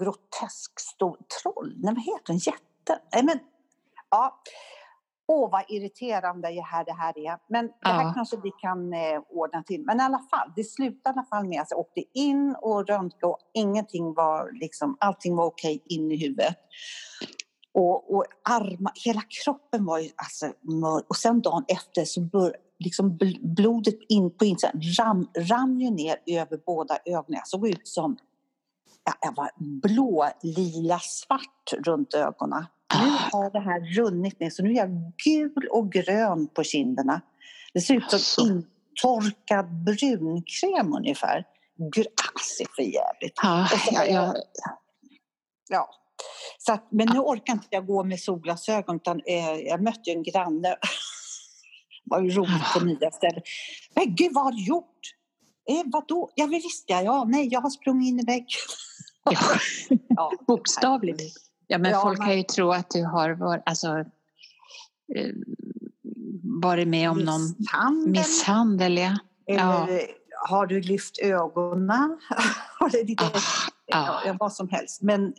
grotesk 0.00 0.80
stor 0.80 1.18
troll, 1.42 1.74
nej 1.76 1.94
vad 1.94 2.04
heter 2.04 2.24
den, 2.26 2.38
jätte, 2.38 2.98
nej 3.12 3.22
men, 3.24 3.38
ja. 4.10 4.42
Åh 5.26 5.50
vad 5.50 5.64
irriterande 5.68 6.48
det 6.48 6.60
här, 6.60 6.84
det 6.84 6.92
här 6.92 7.18
är. 7.18 7.38
Men 7.48 7.66
det 7.66 7.88
här 7.88 8.02
Ja. 8.04 8.12
kanske 8.14 8.36
vi 8.42 8.50
kan 8.60 8.92
eh, 8.92 9.20
ordna 9.28 9.62
till. 9.62 9.82
Men 9.84 10.00
i 10.00 10.02
alla 10.02 10.18
fall, 10.30 10.52
det 10.56 10.64
slutade 10.64 11.14
i 11.16 11.18
alla 11.18 11.26
fall 11.26 11.44
med 11.48 11.60
att 11.60 11.70
jag 11.70 11.80
åkte 11.80 12.02
in 12.14 12.56
och 12.62 12.86
röntgade 12.86 13.26
och 13.26 13.38
ingenting 13.54 14.14
var 14.14 14.50
liksom, 14.60 14.96
allting 15.00 15.36
var 15.36 15.44
okej 15.46 15.82
in 15.88 16.12
i 16.12 16.16
huvudet. 16.16 16.56
Och, 17.74 18.14
och 18.14 18.24
armar, 18.48 18.92
hela 19.04 19.20
kroppen 19.44 19.84
var 19.84 19.98
ju 19.98 20.10
alltså 20.16 20.46
mörk. 20.62 21.04
Och 21.08 21.16
sen 21.16 21.40
dagen 21.40 21.64
efter 21.68 22.04
så 22.04 22.20
bör, 22.20 22.56
liksom 22.78 23.18
bl- 23.18 23.54
blodet 23.54 23.98
in 24.08 24.30
på 24.36 24.44
insidan 24.44 24.80
ram, 24.98 25.28
rann 25.38 25.80
ju 25.80 25.90
ner 25.90 26.16
över 26.26 26.60
båda 26.66 26.98
ögonen. 27.04 27.24
Jag 27.38 27.48
såg 27.48 27.68
ut 27.68 27.88
som 27.88 28.16
ja, 29.04 29.12
jag 29.20 29.36
var 29.36 29.50
blå, 29.80 30.28
lila, 30.42 30.98
svart 30.98 31.72
runt 31.86 32.14
ögonen. 32.14 32.64
Nu 33.02 33.10
har 33.32 33.50
det 33.50 33.60
här 33.60 33.80
runnit 33.94 34.40
ner 34.40 34.50
så 34.50 34.62
nu 34.62 34.70
är 34.70 34.74
jag 34.74 35.12
gul 35.24 35.68
och 35.70 35.92
grön 35.92 36.46
på 36.46 36.62
kinderna. 36.62 37.20
Det 37.74 37.80
ser 37.80 37.94
ut 37.94 38.10
som 38.10 38.16
Alltså. 38.16 38.40
intorkad 38.46 39.84
brunkräm 39.84 40.94
ungefär. 40.94 41.44
Gud, 41.76 42.06
det 42.58 42.64
är 42.64 42.74
för 42.74 42.82
jävligt. 42.82 43.38
Ja, 43.42 43.68
så 43.70 43.76
ja, 43.94 44.04
ja. 44.06 44.12
jag- 44.12 44.34
Ja. 45.68 45.88
Så 46.58 46.72
att, 46.72 46.86
men 46.92 47.08
nu 47.12 47.18
orkar 47.18 47.52
inte 47.52 47.66
jag 47.70 47.86
gå 47.86 48.04
med 48.04 48.20
solglasögon 48.20 48.96
utan 48.96 49.20
eh, 49.26 49.50
jag 49.54 49.82
mötte 49.82 50.10
en 50.10 50.22
granne. 50.22 50.76
var 52.04 52.22
ju 52.22 52.30
roligt 52.30 52.72
på 52.74 52.84
nya 52.84 53.10
ställen. 53.10 53.42
Men 53.94 54.14
gud, 54.14 54.32
vad 54.32 54.44
har 54.44 54.52
du 54.52 54.64
gjort? 54.64 55.00
Eh, 55.70 55.82
vadå? 55.86 56.30
Ja, 56.34 56.46
visst 56.46 56.84
ja, 56.86 57.02
ja. 57.02 57.24
Nej, 57.24 57.48
jag 57.50 57.60
har 57.60 57.70
sprungit 57.70 58.08
in 58.08 58.20
i 58.20 58.24
väggen. 58.24 58.46
ja. 59.24 59.38
Ja, 60.08 60.32
Bokstavligt. 60.46 61.36
Ja, 61.74 61.78
men 61.78 61.90
Ja, 61.90 62.00
folk 62.02 62.18
man- 62.18 62.26
kan 62.26 62.36
ju 62.36 62.42
tro 62.42 62.70
att 62.70 62.90
du 62.90 63.04
har 63.04 63.30
varit, 63.30 63.62
alltså, 63.66 63.88
eh, 65.14 65.30
varit 66.62 66.88
med 66.88 67.10
om 67.10 67.18
någon 67.18 68.10
Misshandel. 68.10 68.98
Ja. 68.98 69.18
Eller 69.46 70.00
har 70.48 70.66
du 70.66 70.80
lyft 70.80 71.18
ögonen? 71.18 72.18
Ah, 72.80 72.90
ja, 73.86 74.10
ah. 74.10 74.22
ja, 74.26 74.36
vad 74.40 74.52
som 74.52 74.68
helst. 74.68 75.02
Men 75.02 75.34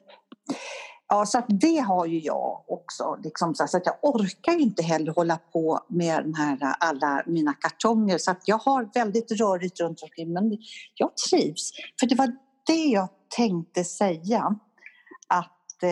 ja, 1.08 1.26
så 1.26 1.38
att 1.38 1.46
det 1.48 1.78
har 1.80 2.06
ju 2.06 2.20
jag 2.20 2.64
också. 2.68 3.18
Liksom, 3.24 3.56
så 3.56 3.64
att 3.64 3.86
jag 3.86 3.96
orkar 4.02 4.52
ju 4.52 4.60
inte 4.60 4.84
heller 4.84 5.12
hålla 5.12 5.38
på 5.38 5.80
med 5.90 6.24
den 6.24 6.36
här, 6.36 6.58
alla 6.80 7.24
mina 7.26 7.54
kartonger. 7.54 8.18
Så 8.18 8.32
att 8.32 8.42
jag 8.46 8.58
har 8.58 8.90
väldigt 8.94 9.32
rörigt 9.32 9.80
runt 9.80 10.02
omkring. 10.04 10.34
Men 10.34 10.58
jag 10.96 11.18
trivs. 11.30 11.72
För 12.00 12.08
det 12.08 12.16
var 12.16 12.36
det 12.68 12.86
jag 12.86 13.10
tänkte 13.36 13.84
säga. 13.84 14.56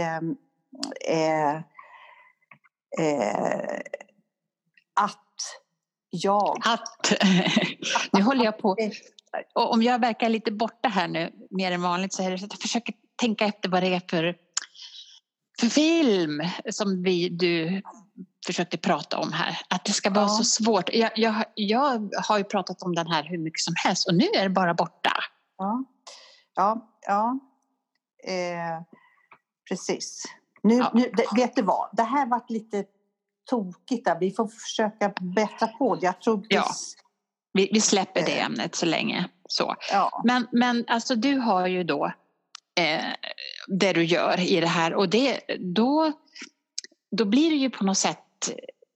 Att 0.01 0.21
ehm, 0.21 0.35
eh, 1.07 1.55
eh, 2.99 3.79
att 4.93 5.19
jag... 6.09 6.61
Att, 6.65 7.13
nu 8.11 8.21
håller 8.21 8.45
jag 8.45 8.57
på, 8.57 8.77
och 9.53 9.73
om 9.73 9.83
jag 9.83 9.99
verkar 9.99 10.29
lite 10.29 10.51
borta 10.51 10.89
här 10.89 11.07
nu 11.07 11.31
mer 11.49 11.71
än 11.71 11.81
vanligt 11.81 12.13
så 12.13 12.23
är 12.23 12.31
det 12.31 12.37
så 12.37 12.45
att 12.45 12.53
jag 12.53 12.61
försöker 12.61 12.95
tänka 13.15 13.45
efter 13.45 13.69
vad 13.69 13.83
det 13.83 13.95
är 13.95 14.01
för, 14.09 14.35
för 15.59 15.67
film 15.67 16.41
som 16.69 17.03
vi, 17.03 17.29
du 17.29 17.81
försökte 18.45 18.77
prata 18.77 19.17
om 19.17 19.31
här. 19.33 19.57
Att 19.69 19.85
det 19.85 19.91
ska 19.91 20.09
vara 20.09 20.23
Ja. 20.25 20.29
så 20.29 20.43
svårt. 20.43 20.89
Jag, 20.93 21.11
jag, 21.15 21.43
jag 21.55 22.09
har 22.27 22.37
ju 22.37 22.43
pratat 22.43 22.81
om 22.81 22.95
den 22.95 23.07
här 23.07 23.23
hur 23.23 23.37
mycket 23.37 23.59
som 23.59 23.73
helst 23.83 24.07
och 24.07 24.15
nu 24.15 24.25
är 24.35 24.43
det 24.43 24.49
bara 24.49 24.73
borta. 24.73 25.11
Ja, 25.57 25.83
ja, 26.55 26.89
ja. 27.07 27.39
Eh, 28.27 28.81
precis. 29.69 30.23
Nu, 30.63 30.75
Ja. 30.77 30.91
nu, 30.93 31.11
det, 31.17 31.25
vet 31.41 31.55
du 31.55 31.61
vad? 31.61 31.89
Det 31.93 32.03
här 32.03 32.25
varit 32.25 32.49
lite 32.49 32.85
tokigt. 33.49 34.05
Där. 34.05 34.19
Vi 34.19 34.31
får 34.31 34.47
försöka 34.47 35.13
bättra 35.35 35.67
på 35.67 35.95
det. 35.95 36.05
Jag 36.05 36.21
tror. 36.21 36.45
Ja. 36.49 36.65
Vi, 37.53 37.69
vi 37.73 37.81
släpper 37.81 38.25
det 38.25 38.39
Eh. 38.39 38.45
ämnet 38.45 38.75
så 38.75 38.85
länge. 38.85 39.29
Så. 39.49 39.75
ja. 39.91 40.21
Men, 40.25 40.47
men 40.51 40.85
alltså 40.87 41.15
du 41.15 41.37
har 41.37 41.67
ju 41.67 41.83
då 41.83 42.05
eh, 42.79 43.03
det 43.67 43.93
du 43.93 44.03
gör 44.03 44.39
i 44.39 44.59
det 44.59 44.67
här 44.67 44.93
och 44.93 45.09
det, 45.09 45.39
då, 45.59 46.11
då 47.11 47.25
blir 47.25 47.49
det 47.49 47.55
ju 47.55 47.69
på 47.69 47.83
något 47.83 47.97
sätt 47.97 48.19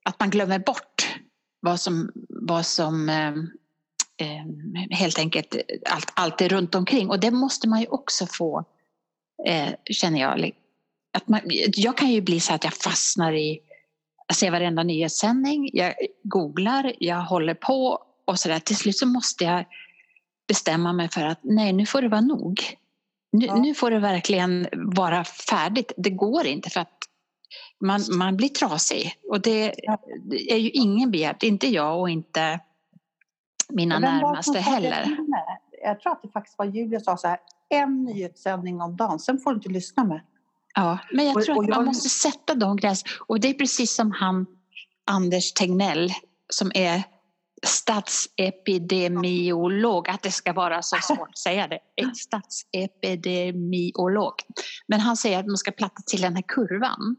att 0.05 0.19
man 0.19 0.29
glömmer 0.29 0.59
bort 0.59 1.15
vad 1.59 1.79
som, 1.79 2.11
vad 2.29 2.65
som 2.65 3.09
eh, 3.09 3.33
eh, 4.27 4.45
helt 4.97 5.19
enkelt 5.19 5.55
allt, 5.89 6.11
allt 6.15 6.41
är 6.41 6.49
runt 6.49 6.75
omkring 6.75 7.09
och 7.09 7.19
det 7.19 7.31
måste 7.31 7.69
man 7.69 7.81
ju 7.81 7.87
också 7.87 8.25
få, 8.25 8.63
eh, 9.45 9.69
känner 9.91 10.19
jag. 10.19 10.51
Att 11.13 11.27
man, 11.27 11.41
jag 11.75 11.97
kan 11.97 12.09
ju 12.09 12.21
bli 12.21 12.39
så 12.39 12.53
att 12.53 12.63
jag 12.63 12.73
fastnar 12.73 13.33
i, 13.33 13.59
jag 14.27 14.35
ser 14.35 14.51
varenda 14.51 14.83
nyhetssändning, 14.83 15.69
jag 15.73 15.93
googlar, 16.23 16.93
jag 16.99 17.21
håller 17.21 17.53
på 17.53 18.03
och 18.25 18.39
sådär. 18.39 18.59
Till 18.59 18.77
slut 18.77 18.97
så 18.97 19.07
måste 19.07 19.43
jag 19.43 19.65
bestämma 20.47 20.93
mig 20.93 21.09
för 21.09 21.25
att 21.25 21.39
nej, 21.41 21.73
nu 21.73 21.85
får 21.85 22.01
det 22.01 22.07
vara 22.07 22.21
nog. 22.21 22.61
Nu, 23.31 23.45
Ja. 23.45 23.55
nu 23.55 23.73
får 23.73 23.91
det 23.91 23.99
verkligen 23.99 24.67
vara 24.73 25.23
färdigt. 25.23 25.91
Det 25.97 26.09
går 26.09 26.45
inte 26.45 26.69
för 26.69 26.79
att 26.79 26.97
man, 27.79 28.01
man 28.17 28.37
blir 28.37 28.49
trasig. 28.49 29.13
Och 29.29 29.41
det, 29.41 29.85
är 30.51 30.57
ju 30.57 30.69
ingen 30.69 31.11
begärt, 31.11 31.43
inte 31.43 31.67
jag 31.67 31.99
och 31.99 32.09
inte 32.09 32.59
mina 33.69 33.99
närmaste 33.99 34.59
heller. 34.59 35.17
Jag 35.83 35.99
tror 35.99 36.11
att 36.11 36.21
det 36.21 36.29
faktiskt 36.29 36.57
var 36.57 36.65
Julia 36.65 36.99
som 36.99 37.17
sa 37.17 37.17
så 37.17 37.27
här. 37.27 37.39
En 37.69 38.03
nyhetssändning 38.03 38.81
om 38.81 38.95
dagen, 38.95 39.19
sen 39.19 39.39
får 39.39 39.51
du 39.51 39.55
inte 39.57 39.69
lyssna 39.69 40.03
med. 40.03 40.21
Ja, 40.75 40.97
men 41.11 41.25
jag 41.25 41.37
Och- 41.37 41.43
tror 41.43 41.57
och 41.57 41.63
att 41.63 41.69
man 41.69 41.77
jag- 41.79 41.85
måste 41.85 42.09
sätta 42.09 42.55
de 42.55 42.77
gränserna. 42.77 43.11
Och 43.27 43.39
det 43.39 43.47
är 43.49 43.53
precis 43.53 43.95
som 43.95 44.11
han 44.11 44.45
Anders 45.05 45.53
Tegnell 45.53 46.13
som 46.53 46.71
är 46.75 47.03
statsepidemiolog, 47.65 50.09
att 50.09 50.21
det 50.23 50.31
ska 50.31 50.53
vara 50.53 50.81
så 50.81 50.95
svårt 51.01 51.29
att 51.29 51.37
säga 51.37 51.67
det. 51.67 51.79
Statsepidemiolog. 52.15 54.33
Men 54.87 54.99
han 54.99 55.17
säger 55.17 55.39
att 55.39 55.45
man 55.47 55.57
ska 55.57 55.71
platta 55.71 56.01
till 56.05 56.21
den 56.21 56.35
här 56.35 56.43
kurvan. 56.47 57.15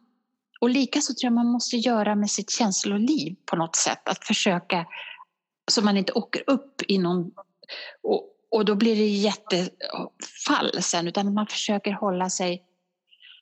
Och 0.61 0.71
likaså 0.71 1.12
tror 1.14 1.25
jag 1.26 1.33
man 1.33 1.47
måste 1.52 1.76
göra 1.76 2.14
med 2.14 2.31
sitt 2.31 2.50
känsloliv 2.50 3.37
på 3.50 3.57
något 3.57 3.76
sätt. 3.76 4.09
Att 4.09 4.25
försöka 4.25 4.87
så 5.71 5.83
man 5.83 5.97
inte 5.97 6.12
åker 6.12 6.43
upp 6.47 6.83
i 6.88 6.99
någon... 6.99 7.31
Och, 8.02 8.23
och 8.50 8.64
då 8.64 8.75
blir 8.75 8.97
det 8.97 9.07
jättefall 9.07 10.83
sen, 10.83 11.09
utan 11.09 11.35
man 11.35 11.47
försöker 11.47 11.93
hålla 11.93 12.31
sig 12.31 12.64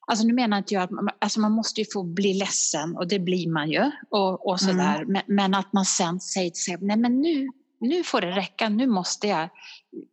Alltså 0.08 0.26
nu 0.26 0.32
menar 0.32 0.58
inte 0.58 0.74
jag 0.74 0.82
att 0.82 0.90
man, 0.90 1.08
alltså 1.18 1.40
man 1.40 1.52
måste 1.52 1.80
ju 1.80 1.86
få 1.92 2.02
bli 2.02 2.34
ledsen 2.34 2.96
och 2.96 3.08
det 3.08 3.18
blir 3.18 3.48
man 3.48 3.70
ju. 3.70 3.90
Och, 4.10 4.48
och 4.48 4.60
sådär. 4.60 5.04
Men, 5.04 5.22
men 5.26 5.54
att 5.54 5.72
man 5.72 5.84
sen 5.84 6.20
säger 6.20 6.50
till 6.50 6.62
sig, 6.62 6.76
nej 6.80 6.96
men 6.96 7.20
nu, 7.20 7.48
nu 7.80 8.04
får 8.04 8.20
det 8.20 8.30
räcka, 8.30 8.68
nu 8.68 8.86
måste 8.86 9.28
jag 9.28 9.48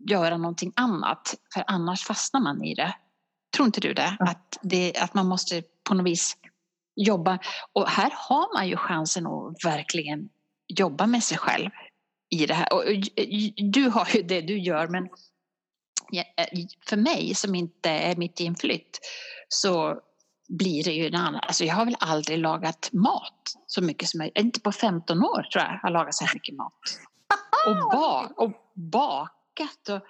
göra 0.10 0.38
någonting 0.38 0.74
annat. 0.76 1.36
För 1.54 1.64
annars 1.68 2.04
fastnar 2.04 2.42
man 2.42 2.64
i 2.64 2.76
det. 2.76 2.96
Tror 3.56 3.66
inte 3.66 3.82
du 3.82 3.94
det? 3.94 4.16
Ja. 4.20 4.30
Att, 4.30 4.60
det, 4.62 4.98
att 4.98 5.14
man 5.14 5.28
måste 5.28 5.64
på 5.84 5.94
något 5.94 6.06
vis 6.06 6.38
jobba. 6.96 7.40
Och 7.74 7.88
här 7.90 8.14
har 8.16 8.54
man 8.54 8.68
ju 8.68 8.78
chansen 8.78 9.28
att 9.28 9.66
verkligen 9.66 10.30
jobba 10.68 11.08
med 11.08 11.24
sig 11.24 11.38
själv 11.38 11.70
i 12.34 12.46
det 12.46 12.54
här. 12.54 12.74
Och, 12.74 12.84
du 13.56 13.90
har 13.90 14.08
ju 14.16 14.24
det 14.24 14.42
du 14.42 14.60
gör 14.60 14.88
men 14.88 15.08
ja, 16.12 16.24
för 16.90 16.98
mig 16.98 17.36
som 17.36 17.56
inte 17.56 17.90
är 17.90 18.16
mitt 18.16 18.42
i 18.42 18.48
en 18.48 18.56
flytt 18.56 19.00
så 19.50 20.00
blir 20.50 20.84
det 20.84 20.92
ju 20.92 21.08
en 21.08 21.16
annan. 21.16 21.42
Alltså 21.44 21.63
jag 21.63 21.75
har 21.75 21.86
väl 21.86 21.98
aldrig 22.00 22.38
lagat 22.38 22.90
mat 22.94 23.54
så 23.68 23.82
mycket 23.82 24.10
som 24.10 24.22
jag, 24.22 24.32
inte 24.36 24.60
på 24.60 24.72
15 24.72 25.24
år 25.24 25.48
tror 25.52 25.63
jag, 25.63 25.80
har 25.82 25.90
lagat 25.90 26.16
så 26.16 26.25
här 26.25 26.34
mycket 26.34 26.56
mat. 26.56 26.74
Och, 27.68 27.75
ba, 27.75 28.30
och 28.38 28.52
bakat 28.75 29.90
och, 29.90 30.02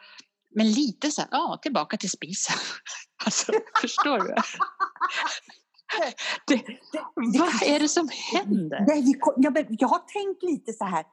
men 0.56 0.72
lite 0.72 1.12
så 1.12 1.22
här, 1.22 1.30
ja 1.32 1.60
tillbaka 1.62 1.98
till 1.98 2.10
spisen. 2.10 2.56
Alltså 3.25 3.51
förstår 3.82 4.20
du? 4.20 4.36
Det, 6.48 6.63
vad 7.39 7.63
är 7.63 7.80
det 7.80 7.88
som 7.88 8.10
händer? 8.34 8.86
Nej, 8.88 9.01
vi 9.01 9.13
jag, 9.38 9.65
jag 9.70 9.88
har 9.88 10.00
tänkt 10.00 10.44
lite 10.44 10.74
så 10.74 10.86
här. 10.86 11.06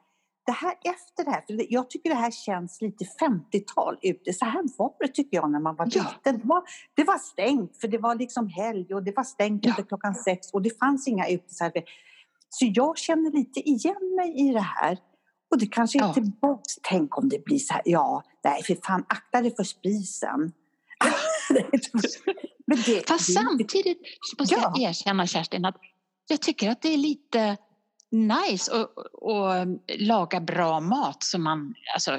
Det 0.45 0.51
här 0.51 0.71
efter 0.83 1.23
det 1.25 1.31
här, 1.31 1.41
för 1.47 1.73
jag 1.73 1.89
tycker 1.89 2.09
det 2.09 2.15
här 2.15 2.31
känns 2.31 2.81
lite 2.81 3.05
50-tal 3.05 3.97
ute. 4.01 4.33
Så 4.33 4.45
här 4.45 4.63
var 4.77 4.93
det 4.99 5.07
tycker 5.07 5.37
jag 5.37 5.51
när 5.51 5.59
man 5.59 5.75
var 5.75 5.87
Ja. 5.91 6.01
liten. 6.23 6.39
Det 6.41 6.47
var, 6.47 6.63
det 6.95 7.03
var 7.03 7.17
stängt 7.17 7.77
för 7.81 7.87
det 7.87 7.97
var 7.97 8.15
liksom 8.15 8.47
helg 8.47 8.93
och 8.93 9.03
det 9.03 9.15
var 9.15 9.23
stängt 9.23 9.65
Ja. 9.65 9.71
efter 9.71 9.83
klockan 9.83 10.15
sex 10.15 10.51
och 10.53 10.61
det 10.61 10.79
fanns 10.79 11.07
inga 11.07 11.27
uteserveringar. 11.29 11.89
Så 12.49 12.65
jag 12.73 12.97
känner 12.97 13.31
lite 13.31 13.59
igen 13.69 14.15
mig 14.17 14.49
i 14.49 14.53
det 14.53 14.59
här. 14.59 14.97
Och 15.51 15.59
det 15.59 15.67
kanske 15.67 15.99
är 15.99 16.03
Ja. 16.03 16.13
tillbaks. 16.13 16.73
Tänk 16.81 17.17
om 17.17 17.29
det 17.29 17.45
blir 17.45 17.59
så 17.59 17.73
här, 17.73 17.81
ja, 17.85 18.23
nej 18.43 18.63
för 18.63 18.75
fan 18.85 19.05
akta 19.09 19.41
dig 19.41 19.55
för 19.55 19.63
spisen. 19.63 20.51
Men 22.67 22.77
det, 22.85 23.07
Fast 23.07 23.33
samtidigt 23.33 23.99
måste 24.39 24.55
jag 24.55 24.73
Ja. 24.75 24.89
erkänna 24.89 25.27
Kerstin 25.27 25.65
att 25.65 25.75
jag 26.27 26.41
tycker 26.41 26.69
att 26.69 26.81
det 26.81 26.93
är 26.93 26.97
lite 26.97 27.57
nice 28.11 28.71
att, 28.71 28.89
laga 29.99 30.39
bra 30.39 30.79
mat 30.79 31.23
som 31.23 31.43
man, 31.43 31.73
alltså, 31.95 32.11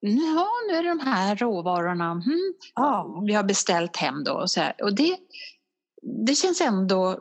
ja 0.00 0.48
nu 0.68 0.74
är 0.76 0.82
det 0.82 0.88
de 0.88 1.00
här 1.00 1.36
råvarorna, 1.36 2.12
hmm, 2.12 2.54
Ja. 2.74 3.22
vi 3.26 3.34
har 3.34 3.44
beställt 3.44 3.96
hem 3.96 4.24
då 4.24 4.32
och 4.32 4.50
så 4.50 4.60
här. 4.60 4.74
Och 4.82 4.94
det, 4.94 5.16
det 6.02 6.34
känns 6.34 6.60
ändå 6.60 7.20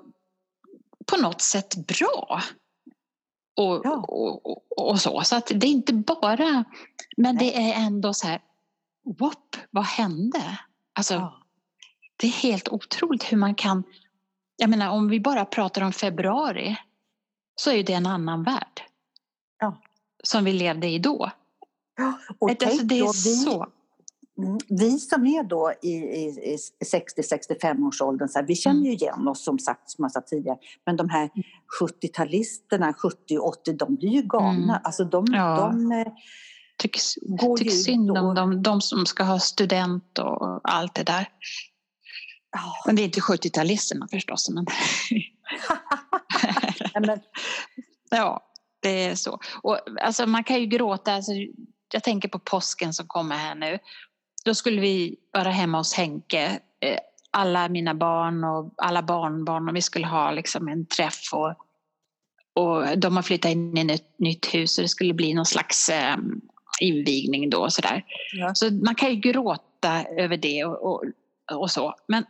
på 1.05 1.17
något 1.17 1.41
sätt 1.41 1.75
bra. 1.75 2.41
Och, 3.57 3.81
Ja. 3.84 4.05
och, 4.07 4.45
och, 4.45 4.89
och 4.89 5.01
så. 5.01 5.22
Så 5.22 5.36
att 5.36 5.51
det 5.55 5.67
är 5.67 5.72
inte 5.72 5.93
bara, 5.93 6.63
men 7.17 7.38
det 7.38 7.57
är 7.57 7.86
ändå 7.86 8.13
så 8.13 8.27
här, 8.27 8.41
whoop, 9.19 9.55
vad 9.72 9.86
hände? 9.86 10.60
Alltså, 10.93 11.13
Ja. 11.13 11.41
det 12.15 12.27
är 12.27 12.31
helt 12.31 12.69
otroligt 12.69 13.24
hur 13.31 13.38
man 13.38 13.55
kan... 13.55 13.84
Jag 14.57 14.69
menar, 14.69 14.89
om 14.89 15.10
vi 15.10 15.19
bara 15.19 15.45
pratar 15.45 15.81
om 15.81 15.93
februari 15.93 16.77
så 17.55 17.71
är 17.71 17.83
det 17.83 17.93
en 17.93 18.05
annan 18.05 18.43
värld. 18.43 18.81
Ja. 19.59 19.81
Som 20.24 20.43
vi 20.43 20.53
levde 20.53 20.88
i 20.88 21.00
då. 21.00 21.31
Och 22.39 22.50
alltså, 22.50 22.67
tänk 22.67 22.81
det 22.81 22.95
är 23.00 23.03
då, 23.03 23.07
vi, 23.07 23.13
så. 23.35 23.67
Mm, 24.38 24.57
Vi 24.69 25.00
som 25.00 25.25
är 25.27 25.43
då 25.43 25.74
i, 25.81 25.89
i, 25.91 26.25
i 26.53 26.57
60-65-årsåldern, 26.85 28.27
så 28.29 28.39
här, 28.39 28.45
vi 28.45 28.55
känner 28.55 28.75
Mm. 28.79 28.85
ju 28.85 28.93
igen 28.93 29.27
oss 29.27 29.43
som 29.43 29.59
sagt, 29.59 29.89
som 29.89 30.03
jag 30.03 30.12
sa 30.12 30.21
tidigare. 30.21 30.57
Men 30.85 30.95
de 30.95 31.09
här 31.09 31.29
70-talisterna, 31.81 32.93
70 32.93 33.38
80 33.38 33.74
de 33.74 33.95
blir 33.95 34.09
ju 34.09 34.21
galna. 34.21 34.74
Mm. 34.74 34.81
Alltså 34.83 35.03
de, 35.03 35.25
Ja. 35.31 35.57
de 35.71 35.91
eh, 35.91 36.07
tycker 36.77 37.63
ju 37.63 37.71
synd 37.71 38.17
om 38.17 38.35
de, 38.35 38.63
de 38.63 38.81
som 38.81 39.05
ska 39.05 39.24
ha 39.24 39.39
student 39.39 40.19
och 40.19 40.59
allt 40.63 40.95
det 40.95 41.03
där. 41.03 41.27
Ja. 42.55 42.83
Men 42.85 42.95
det 42.95 43.01
är 43.01 43.03
inte 43.03 43.19
70-talisterna 43.19 44.07
förstås. 44.12 44.50
Men 47.00 47.19
ja, 48.09 48.41
det 48.81 49.03
är 49.03 49.15
så. 49.15 49.39
Och, 49.63 49.79
alltså, 50.01 50.25
man 50.25 50.43
kan 50.43 50.59
ju 50.59 50.65
gråta. 50.65 51.13
Alltså, 51.13 51.31
jag 51.93 52.03
tänker 52.03 52.29
på 52.29 52.39
påsken 52.39 52.93
som 52.93 53.07
kommer 53.07 53.35
här 53.35 53.55
nu. 53.55 53.79
Då 54.45 54.55
skulle 54.55 54.81
vi 54.81 55.15
vara 55.33 55.50
hemma 55.50 55.77
hos 55.77 55.93
Henke. 55.93 56.59
Eh, 56.79 57.00
alla 57.31 57.69
mina 57.69 57.95
barn 57.95 58.43
och 58.43 58.74
alla 58.77 59.03
barnbarn 59.03 59.69
och 59.69 59.75
vi 59.75 59.81
skulle 59.81 60.07
ha 60.07 60.31
liksom 60.31 60.67
en 60.67 60.85
träff 60.85 61.33
och, 61.33 61.55
och 62.53 63.00
de 63.00 63.15
har 63.15 63.24
flyttat 63.24 63.51
in 63.51 63.89
i 63.89 63.93
ett 63.93 64.19
nytt 64.19 64.53
hus 64.53 64.77
och 64.77 64.81
det 64.81 64.89
skulle 64.89 65.13
bli 65.13 65.33
någon 65.33 65.45
slags 65.45 65.89
eh, 65.89 66.17
invigning 66.81 67.50
då 67.50 67.57
och 67.57 67.74
sådär. 67.74 68.05
Ja. 68.33 68.55
Så 68.55 68.71
man 68.74 68.95
kan 68.95 69.09
ju 69.09 69.15
gråta 69.15 70.03
över 70.03 70.38
det 70.38 70.65
och, 70.65 70.93
och, 70.93 71.03
och 71.51 71.71
så. 71.71 71.95
Men 72.07 72.25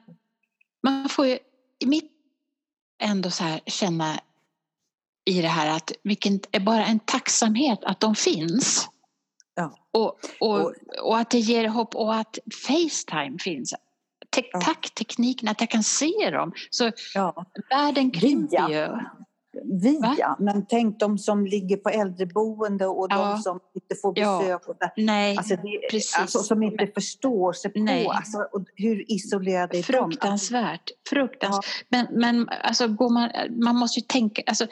man 0.84 1.10
får 1.10 1.26
ju 1.26 1.40
i 1.80 1.86
mitt 1.86 2.12
ändå 3.02 3.30
så 3.30 3.44
här 3.44 3.60
känna 3.66 4.20
i 5.26 5.42
det 5.42 5.48
här 5.48 5.76
att 5.76 5.92
vilken 6.04 6.40
är 6.52 6.60
bara 6.60 6.86
en 6.86 7.00
tacksamhet 7.00 7.80
att 7.84 8.00
de 8.00 8.16
finns. 8.16 8.90
Ja. 9.56 9.78
Och, 9.92 10.20
och, 10.40 10.74
och 11.02 11.18
att 11.18 11.30
det 11.30 11.40
ger 11.40 11.68
hopp 11.68 11.96
och 11.96 12.16
att 12.16 12.38
Facetime 12.68 13.40
finns. 13.40 13.74
Te 14.30 14.44
ja. 14.52 14.62
Tack 14.62 14.94
tekniken 14.96 15.50
att 15.50 15.62
jag 15.62 15.70
kan 15.70 15.84
se 15.84 16.30
dem. 16.32 16.54
Så 16.70 16.92
ja. 17.14 17.46
världen 17.70 18.12
krymper 18.12 18.70
ju. 18.70 19.00
Via, 19.64 20.00
Va? 20.00 20.36
men 20.40 20.66
tänk 20.66 21.00
de 21.00 21.18
som 21.18 21.46
ligger 21.46 21.78
på 21.78 21.90
äldreboende 21.90 22.88
och 22.88 23.08
ja. 23.10 23.18
de 23.18 23.38
som 23.38 23.60
inte 23.74 23.96
får 24.02 24.14
besök. 24.14 24.62
Ja. 24.66 24.72
Och 24.72 24.78
Nej, 24.98 25.38
alltså 25.38 25.56
det. 25.56 26.02
Alltså, 26.20 26.40
som 26.40 26.64
inte 26.64 26.84
men, 26.84 26.94
förstår 26.94 27.54
sig 27.54 27.72
på 27.72 28.12
alltså, 28.12 28.38
och 28.38 28.66
hur 28.76 29.12
isolerade 29.12 29.78
är 29.78 29.84
Fruktansvärt. 29.84 30.88
De? 30.88 31.10
Fruktansvärt. 31.10 31.66
Ja. 31.90 31.98
Men, 31.98 32.08
men 32.12 32.50
alltså, 32.64 32.88
går 32.88 33.10
man, 33.10 33.30
man 33.64 33.76
måste 33.76 34.00
ju 34.00 34.06
tänka, 34.06 34.42
alltså, 34.46 34.66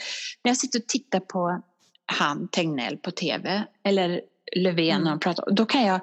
när 0.44 0.50
jag 0.50 0.58
sitter 0.58 0.80
och 0.80 0.88
tittar 0.88 1.20
på 1.20 1.62
han 2.06 2.48
Tegnell 2.48 2.98
på 2.98 3.12
tv 3.12 3.64
eller 3.84 4.22
Löfven 4.56 4.90
mm. 4.90 5.04
när 5.04 5.10
de 5.12 5.20
pratar, 5.20 5.52
då 5.52 5.66
kan 5.66 5.84
jag 5.84 6.00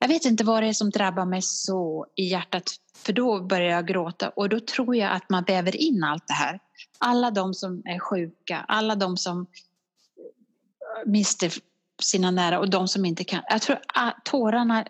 jag 0.00 0.08
vet 0.08 0.24
inte 0.24 0.44
vad 0.44 0.62
det 0.62 0.68
är 0.68 0.72
som 0.72 0.90
drabbar 0.90 1.24
mig 1.24 1.42
så 1.42 2.06
i 2.16 2.24
hjärtat 2.24 2.64
för 2.96 3.12
då 3.12 3.40
börjar 3.40 3.70
jag 3.70 3.86
gråta 3.86 4.28
och 4.28 4.48
då 4.48 4.60
tror 4.60 4.96
jag 4.96 5.12
att 5.12 5.30
man 5.30 5.44
väver 5.44 5.76
in 5.76 6.04
allt 6.04 6.26
det 6.26 6.34
här. 6.34 6.58
Alla 6.98 7.30
de 7.30 7.54
som 7.54 7.82
är 7.84 7.98
sjuka, 7.98 8.64
alla 8.68 8.94
de 8.94 9.16
som 9.16 9.46
mister 11.06 11.52
sina 12.02 12.30
nära 12.30 12.58
och 12.58 12.70
de 12.70 12.88
som 12.88 13.04
inte 13.04 13.24
kan. 13.24 13.42
Jag 13.48 13.62
tror 13.62 13.78
att 13.86 14.24
tårarna 14.24 14.84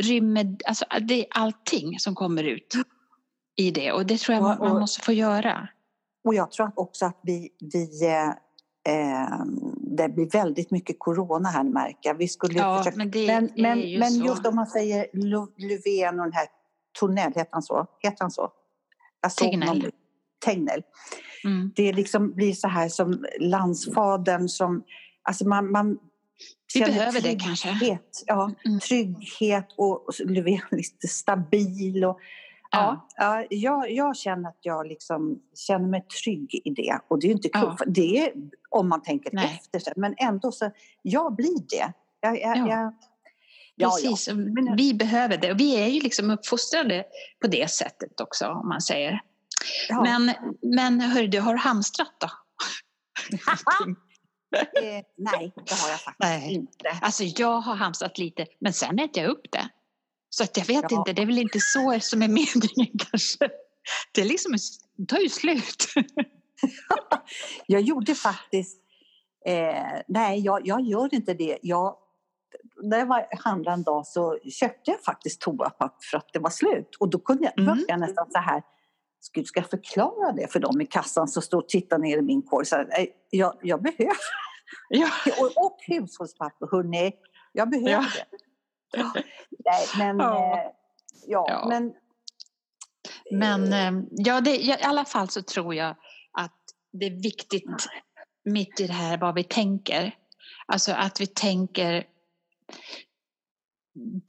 rymmer, 0.00 0.56
alltså 0.64 0.84
det 1.00 1.20
är 1.20 1.26
allting 1.30 1.98
som 1.98 2.14
kommer 2.14 2.44
ut 2.44 2.74
i 3.56 3.70
det 3.70 3.92
och 3.92 4.06
det 4.06 4.18
tror 4.18 4.34
jag 4.34 4.42
man, 4.42 4.58
man 4.58 4.80
måste 4.80 5.04
få 5.04 5.12
göra. 5.12 5.68
Och 6.24 6.34
jag 6.34 6.50
tror 6.50 6.72
också 6.74 7.06
att 7.06 7.20
vi, 7.22 7.50
vi 7.60 8.06
eh, 8.88 9.44
det 9.98 10.08
blir 10.08 10.30
väldigt 10.30 10.70
mycket 10.70 10.96
corona 10.98 11.48
här 11.48 11.64
märker 11.64 12.14
Vi 12.14 12.28
skulle 12.28 12.58
ja, 12.58 12.78
försöka, 12.78 12.96
men, 12.96 13.10
det, 13.10 13.26
men, 13.26 13.46
det 13.46 13.62
men, 13.62 13.80
ju 13.80 13.98
men 13.98 14.14
just 14.14 14.46
om 14.46 14.56
man 14.56 14.66
säger 14.66 15.06
Löfven 15.12 16.20
och 16.20 16.26
den 16.26 16.32
här 16.32 16.46
Tornell, 16.98 17.32
heter 17.34 17.48
han 17.52 17.62
så? 17.62 17.86
Heter 18.00 18.16
han 18.20 18.30
så? 18.30 18.52
Tegnell. 19.38 19.90
Tegnell. 20.44 20.82
Mm. 21.44 21.72
Det 21.76 21.92
liksom 21.92 22.34
blir 22.34 22.52
så 22.52 22.68
här 22.68 22.88
som 22.88 23.26
landsfadern 23.40 24.48
som, 24.48 24.84
alltså 25.22 25.48
man, 25.48 25.70
man 25.70 25.98
vi 26.74 26.80
behöver 26.80 27.20
det 27.20 27.36
kanske. 27.36 27.98
Ja, 28.26 28.50
mm. 28.64 28.80
trygghet 28.80 29.66
och, 29.76 30.08
och 30.08 30.14
Löfven 30.24 30.60
lite 30.70 31.08
stabil 31.08 32.04
och 32.04 32.18
Ja, 32.70 33.08
ja 33.16 33.46
jag, 33.50 33.90
jag, 33.90 34.16
känner 34.16 34.48
att 34.48 34.58
jag 34.60 34.86
liksom 34.86 35.42
känner 35.54 35.88
mig 35.88 36.06
trygg 36.24 36.60
i 36.64 36.70
det. 36.70 37.00
Och 37.08 37.20
det 37.20 37.26
är 37.26 37.28
ju 37.28 37.34
inte 37.34 37.48
ja. 37.52 37.76
det 37.86 38.18
är, 38.18 38.32
om 38.70 38.88
man 38.88 39.02
tänker 39.02 39.30
Nej. 39.32 39.60
efter 39.62 39.92
men 39.96 40.14
ändå 40.18 40.52
så, 40.52 40.70
jag 41.02 41.36
blir 41.36 41.58
det. 41.68 41.92
Jag, 42.20 42.40
jag, 42.40 42.68
ja. 42.68 42.94
Jag, 43.74 43.92
Precis, 43.92 44.28
vi 44.76 44.94
behöver 44.94 45.36
det. 45.36 45.52
Och 45.52 45.60
vi 45.60 45.76
är 45.82 45.86
ju 45.86 46.00
liksom 46.00 46.30
uppfostrade 46.30 47.04
på 47.42 47.48
det 47.48 47.70
sättet 47.70 48.20
också, 48.20 48.46
om 48.46 48.68
man 48.68 48.80
säger. 48.80 49.20
Men, 49.90 50.32
men 50.62 51.00
hörru 51.00 51.26
du, 51.26 51.40
har 51.40 51.56
hamstrat 51.56 52.14
då? 52.20 52.26
eh, 54.58 55.04
nej, 55.16 55.52
det 55.66 55.74
har 55.74 55.90
jag 55.90 56.00
faktiskt 56.00 56.16
nej. 56.18 56.52
inte. 56.52 56.98
Alltså 57.02 57.24
jag 57.24 57.60
har 57.60 57.74
hamstrat 57.74 58.18
lite, 58.18 58.46
men 58.60 58.72
sen 58.72 58.98
äter 58.98 59.22
jag 59.22 59.30
upp 59.30 59.46
det. 59.52 59.68
Så 60.30 60.44
att 60.44 60.56
jag 60.56 60.64
vet 60.64 60.84
ja. 60.90 60.98
inte, 60.98 61.12
det 61.12 61.22
är 61.22 61.26
väl 61.26 61.38
inte 61.38 61.60
så 61.60 61.98
som 62.00 62.22
är 62.22 62.28
meningen 62.28 62.98
kanske. 63.10 63.50
Det, 64.14 64.20
är 64.20 64.24
liksom, 64.24 64.56
det 64.96 65.06
tar 65.06 65.18
ju 65.18 65.28
slut. 65.28 65.86
jag 67.66 67.80
gjorde 67.80 68.14
faktiskt, 68.14 68.78
eh, 69.46 70.02
nej 70.08 70.40
jag, 70.40 70.66
jag 70.66 70.80
gör 70.80 71.14
inte 71.14 71.34
det. 71.34 71.58
Jag, 71.62 71.96
när 72.82 72.98
jag 72.98 73.06
var 73.06 73.28
handlade 73.44 73.74
en 73.74 73.82
dag 73.82 74.06
så 74.06 74.38
köpte 74.60 74.90
jag 74.90 75.00
faktiskt 75.00 75.40
toapapper 75.40 76.06
för 76.10 76.16
att 76.16 76.32
det 76.32 76.38
var 76.38 76.50
slut. 76.50 76.96
Och 77.00 77.10
då 77.10 77.18
kunde 77.18 77.44
jag, 77.44 77.58
mm. 77.58 77.84
jag 77.88 78.00
nästan 78.00 78.30
så 78.30 78.38
här, 78.38 78.62
ska, 79.20 79.44
ska 79.44 79.60
jag 79.60 79.70
förklara 79.70 80.32
det 80.32 80.52
för 80.52 80.60
dem 80.60 80.80
i 80.80 80.86
kassan 80.86 81.28
som 81.28 81.42
står 81.42 81.58
och 81.58 81.68
tittar 81.68 81.98
ner 81.98 82.18
i 82.18 82.22
min 82.22 82.42
korg? 82.42 82.66
Så 82.66 82.76
här, 82.76 83.06
jag, 83.30 83.54
jag 83.62 83.82
behöver 83.82 84.16
ja. 84.88 85.08
och, 85.40 85.66
och 85.66 85.78
hushållspapper, 85.86 86.68
hörni. 86.70 87.12
Jag 87.52 87.70
behöver 87.70 87.90
ja. 87.90 88.04
det. 88.92 89.04
Nej, 89.64 89.86
men... 89.98 90.18
Ja. 90.18 90.58
Eh, 90.58 90.70
ja, 91.26 91.46
ja. 91.48 91.66
men... 91.68 91.92
Men 93.30 93.72
eh, 93.72 94.04
ja, 94.10 94.40
det, 94.40 94.56
i 94.56 94.76
alla 94.82 95.04
fall 95.04 95.28
så 95.28 95.42
tror 95.42 95.74
jag 95.74 95.96
att 96.32 96.60
det 96.92 97.06
är 97.06 97.22
viktigt 97.22 97.88
mitt 98.44 98.80
i 98.80 98.86
det 98.86 98.92
här 98.92 99.18
vad 99.18 99.34
vi 99.34 99.44
tänker. 99.44 100.14
Alltså 100.66 100.92
att 100.92 101.20
vi 101.20 101.26
tänker 101.26 102.06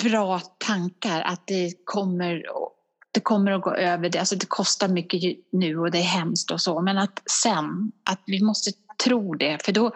bra 0.04 0.40
tankar, 0.40 1.22
att 1.22 1.48
det 1.48 1.74
kommer, 1.86 2.46
det 3.12 3.20
kommer 3.20 3.52
att 3.52 3.62
gå 3.62 3.74
över. 3.74 4.10
Det, 4.10 4.20
alltså 4.20 4.36
det 4.36 4.46
kostar 4.46 4.88
mycket 4.88 5.40
nu 5.52 5.80
och 5.80 5.92
det 5.92 5.98
är 5.98 6.04
hemskt 6.04 6.52
och 6.52 6.62
så, 6.62 6.82
men 6.82 6.98
att 6.98 7.22
sen, 7.44 7.92
att 8.10 8.22
vi 8.26 8.44
måste 8.44 8.72
tro 9.04 9.34
det, 9.34 9.66
för 9.66 9.72
då, 9.72 9.92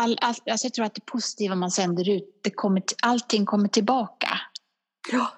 all, 0.00 0.18
all, 0.20 0.34
alltså 0.50 0.66
jag 0.66 0.74
tror 0.74 0.84
att 0.84 0.94
det 0.94 1.06
positiva 1.06 1.54
man 1.54 1.70
sänder 1.70 2.08
ut, 2.08 2.40
det 2.42 2.50
kommer, 2.50 2.82
allting 3.02 3.46
kommer 3.46 3.68
tillbaka. 3.68 4.28
Ja, 5.12 5.28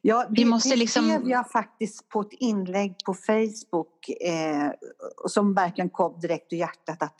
ja 0.00 0.26
det, 0.28 0.34
vi 0.42 0.44
måste 0.44 0.68
det 0.68 0.76
liksom... 0.76 1.04
skrev 1.04 1.28
jag 1.28 1.50
faktiskt 1.50 2.08
på 2.08 2.20
ett 2.20 2.32
inlägg 2.32 2.96
på 3.04 3.14
Facebook 3.14 4.08
eh, 4.08 4.70
som 5.26 5.54
verkligen 5.54 5.90
kom 5.90 6.20
direkt 6.20 6.52
ur 6.52 6.56
hjärtat 6.56 7.02
att 7.02 7.16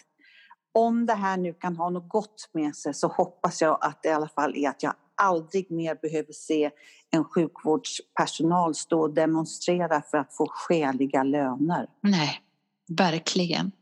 om 0.74 1.06
det 1.06 1.14
här 1.14 1.36
nu 1.36 1.54
kan 1.54 1.76
ha 1.76 1.90
något 1.90 2.08
gott 2.08 2.50
med 2.52 2.76
sig 2.76 2.94
så 2.94 3.08
hoppas 3.08 3.62
jag 3.62 3.78
att 3.80 4.02
det 4.02 4.08
i 4.08 4.12
alla 4.12 4.28
fall 4.28 4.56
är 4.56 4.68
att 4.68 4.82
jag 4.82 4.94
aldrig 5.18 5.70
mer 5.70 5.94
behöver 5.94 6.32
se 6.32 6.70
en 7.10 7.24
sjukvårdspersonal 7.24 8.74
stå 8.74 9.00
och 9.00 9.14
demonstrera 9.14 10.02
för 10.02 10.18
att 10.18 10.36
få 10.36 10.46
skäliga 10.50 11.22
löner. 11.22 11.86
Nej, 12.02 12.40
verkligen. 12.88 13.72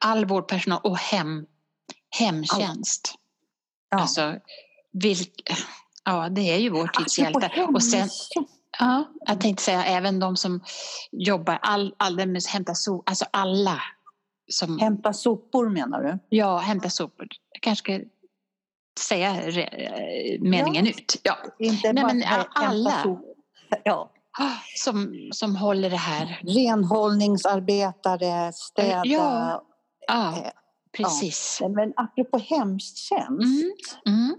All 0.00 0.24
vårdpersonal 0.24 0.80
och 0.84 0.98
hem 0.98 1.46
hemtjänst. 2.18 3.14
Ja. 3.90 4.00
Alltså, 4.00 4.34
vilk, 4.92 5.42
ja, 6.04 6.28
det 6.28 6.40
är 6.40 6.58
ju 6.58 6.70
vår 6.70 6.86
tids 6.86 7.18
hjälte. 7.18 7.68
Och 7.74 7.84
sen, 7.84 8.08
ja, 8.78 9.12
jag 9.26 9.40
tänkte 9.40 9.64
säga 9.64 9.84
även 9.84 10.18
de 10.20 10.36
som 10.36 10.60
jobbar 11.12 11.58
all, 11.62 11.94
alldeles 11.96 12.46
hämta 12.46 12.74
sopor, 12.74 13.02
alltså 13.06 13.24
alla. 13.30 13.80
Som, 14.50 14.78
hämta 14.78 15.12
sopor 15.12 15.68
menar 15.68 16.02
du? 16.02 16.18
Ja, 16.28 16.58
hämta 16.58 16.90
sopor. 16.90 17.26
Jag 17.52 17.62
kanske 17.62 17.82
ska 17.82 18.04
säga 19.00 19.50
eh, 19.50 20.40
meningen 20.40 20.84
ja. 20.84 20.90
ut. 20.90 21.20
Ja. 21.22 21.36
Inte 21.58 21.92
Nej, 21.92 22.04
men 22.04 22.22
alla. 22.54 23.18
Ja. 23.84 24.10
Som, 24.76 25.28
som 25.32 25.56
håller 25.56 25.90
det 25.90 25.96
här. 25.96 26.40
Renhållningsarbetare, 26.42 28.52
städa. 28.52 29.02
Ja. 29.04 29.62
ja. 30.06 30.36
Eh, 30.36 30.50
Precis. 30.96 31.58
Ja. 31.60 31.68
Men 31.68 31.92
apropå 31.96 32.38
hemtjänst 32.38 33.98
mm. 34.06 34.06
Mm. 34.06 34.36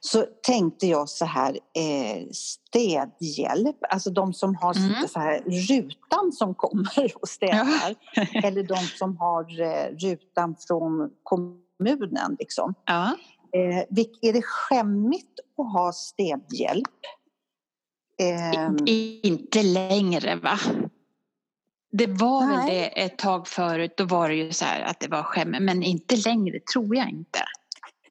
så 0.00 0.26
tänkte 0.42 0.86
jag 0.86 1.08
så 1.08 1.24
här, 1.24 1.58
eh, 1.74 2.26
städhjälp, 2.32 3.76
alltså 3.90 4.10
de 4.10 4.34
som 4.34 4.54
har 4.54 4.76
mm. 4.76 5.08
så 5.08 5.20
här, 5.20 5.42
rutan 5.68 6.32
som 6.32 6.54
kommer 6.54 7.12
och 7.14 7.28
städar 7.28 7.94
ja. 8.14 8.24
eller 8.42 8.62
de 8.62 8.76
som 8.76 9.16
har 9.16 9.60
eh, 9.60 9.96
rutan 9.96 10.56
från 10.68 11.10
kommunen. 11.22 11.61
Liksom. 12.38 12.74
Ja. 12.86 13.16
Eh, 13.52 13.78
är 14.22 14.32
det 14.32 14.42
skämmigt 14.42 15.40
att 15.58 15.72
ha 15.72 15.92
städhjälp? 15.92 16.88
Eh, 18.20 18.70
inte 19.22 19.62
längre 19.62 20.36
va? 20.36 20.58
Det 21.92 22.06
var 22.06 22.46
Nej. 22.46 22.56
väl 22.56 22.66
det 22.66 23.02
ett 23.02 23.18
tag 23.18 23.48
förut, 23.48 23.94
då 23.96 24.04
var 24.04 24.28
det 24.28 24.34
ju 24.34 24.52
så 24.52 24.64
här 24.64 24.82
att 24.82 25.00
det 25.00 25.08
var 25.08 25.22
skämt, 25.22 25.56
men 25.60 25.82
inte 25.82 26.16
längre 26.16 26.60
tror 26.72 26.96
jag 26.96 27.08
inte. 27.08 27.40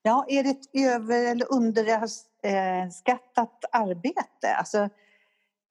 Ja, 0.02 0.26
är 0.28 0.44
det 0.44 0.50
ett 0.50 0.70
över 0.74 1.32
eller 1.32 1.54
underskattat 1.54 3.66
arbete? 3.72 4.56
Alltså, 4.58 4.78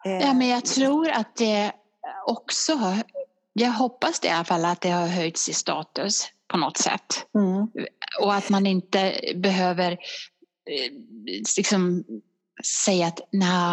eh... 0.04 0.18
Ja, 0.20 0.34
men 0.34 0.48
jag 0.48 0.64
tror 0.64 1.10
att 1.10 1.36
det 1.36 1.72
också, 2.26 2.78
jag 3.52 3.70
hoppas 3.70 4.20
det 4.20 4.28
i 4.28 4.30
alla 4.30 4.44
fall 4.44 4.64
att 4.64 4.80
det 4.80 4.90
har 4.90 5.06
höjts 5.06 5.48
i 5.48 5.52
status 5.52 6.32
på 6.50 6.56
något 6.56 6.76
sätt. 6.76 7.26
Mm. 7.34 7.68
Och 8.22 8.34
att 8.34 8.48
man 8.50 8.66
inte 8.66 9.20
behöver 9.36 9.92
eh, 9.92 10.92
liksom 11.56 12.04
säga 12.86 13.06
att, 13.06 13.20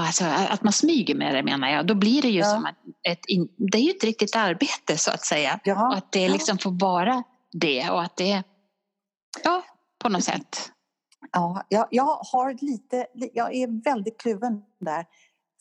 alltså, 0.07 0.25
att 0.25 0.63
man 0.63 0.73
smyger 0.73 1.15
med 1.15 1.35
det 1.35 1.43
menar 1.43 1.69
jag, 1.69 1.87
då 1.87 1.95
blir 1.95 2.21
det 2.21 2.27
ju 2.29 2.39
Ja. 2.39 2.45
som 2.45 2.65
att 2.65 2.75
ett, 3.07 3.19
det 3.71 3.77
är 3.77 3.81
ju 3.81 3.91
ett 3.91 4.03
riktigt 4.03 4.35
arbete 4.35 4.97
så 4.97 5.11
att 5.11 5.25
säga. 5.25 5.59
Ja, 5.63 5.87
Och 5.87 5.97
att 5.97 6.11
det 6.11 6.29
liksom 6.29 6.57
får 6.57 6.79
vara 6.81 7.23
det 7.51 7.89
och 7.89 8.01
att 8.03 8.15
det, 8.17 8.43
ja, 9.43 9.63
på 10.03 10.09
något 10.09 10.23
sätt. 10.23 10.71
Ja, 11.31 11.65
jag, 11.69 11.87
jag 11.91 12.15
har 12.15 12.57
lite, 12.65 13.07
jag 13.33 13.55
är 13.55 13.83
väldigt 13.83 14.21
kluven 14.21 14.61
där. 14.79 15.05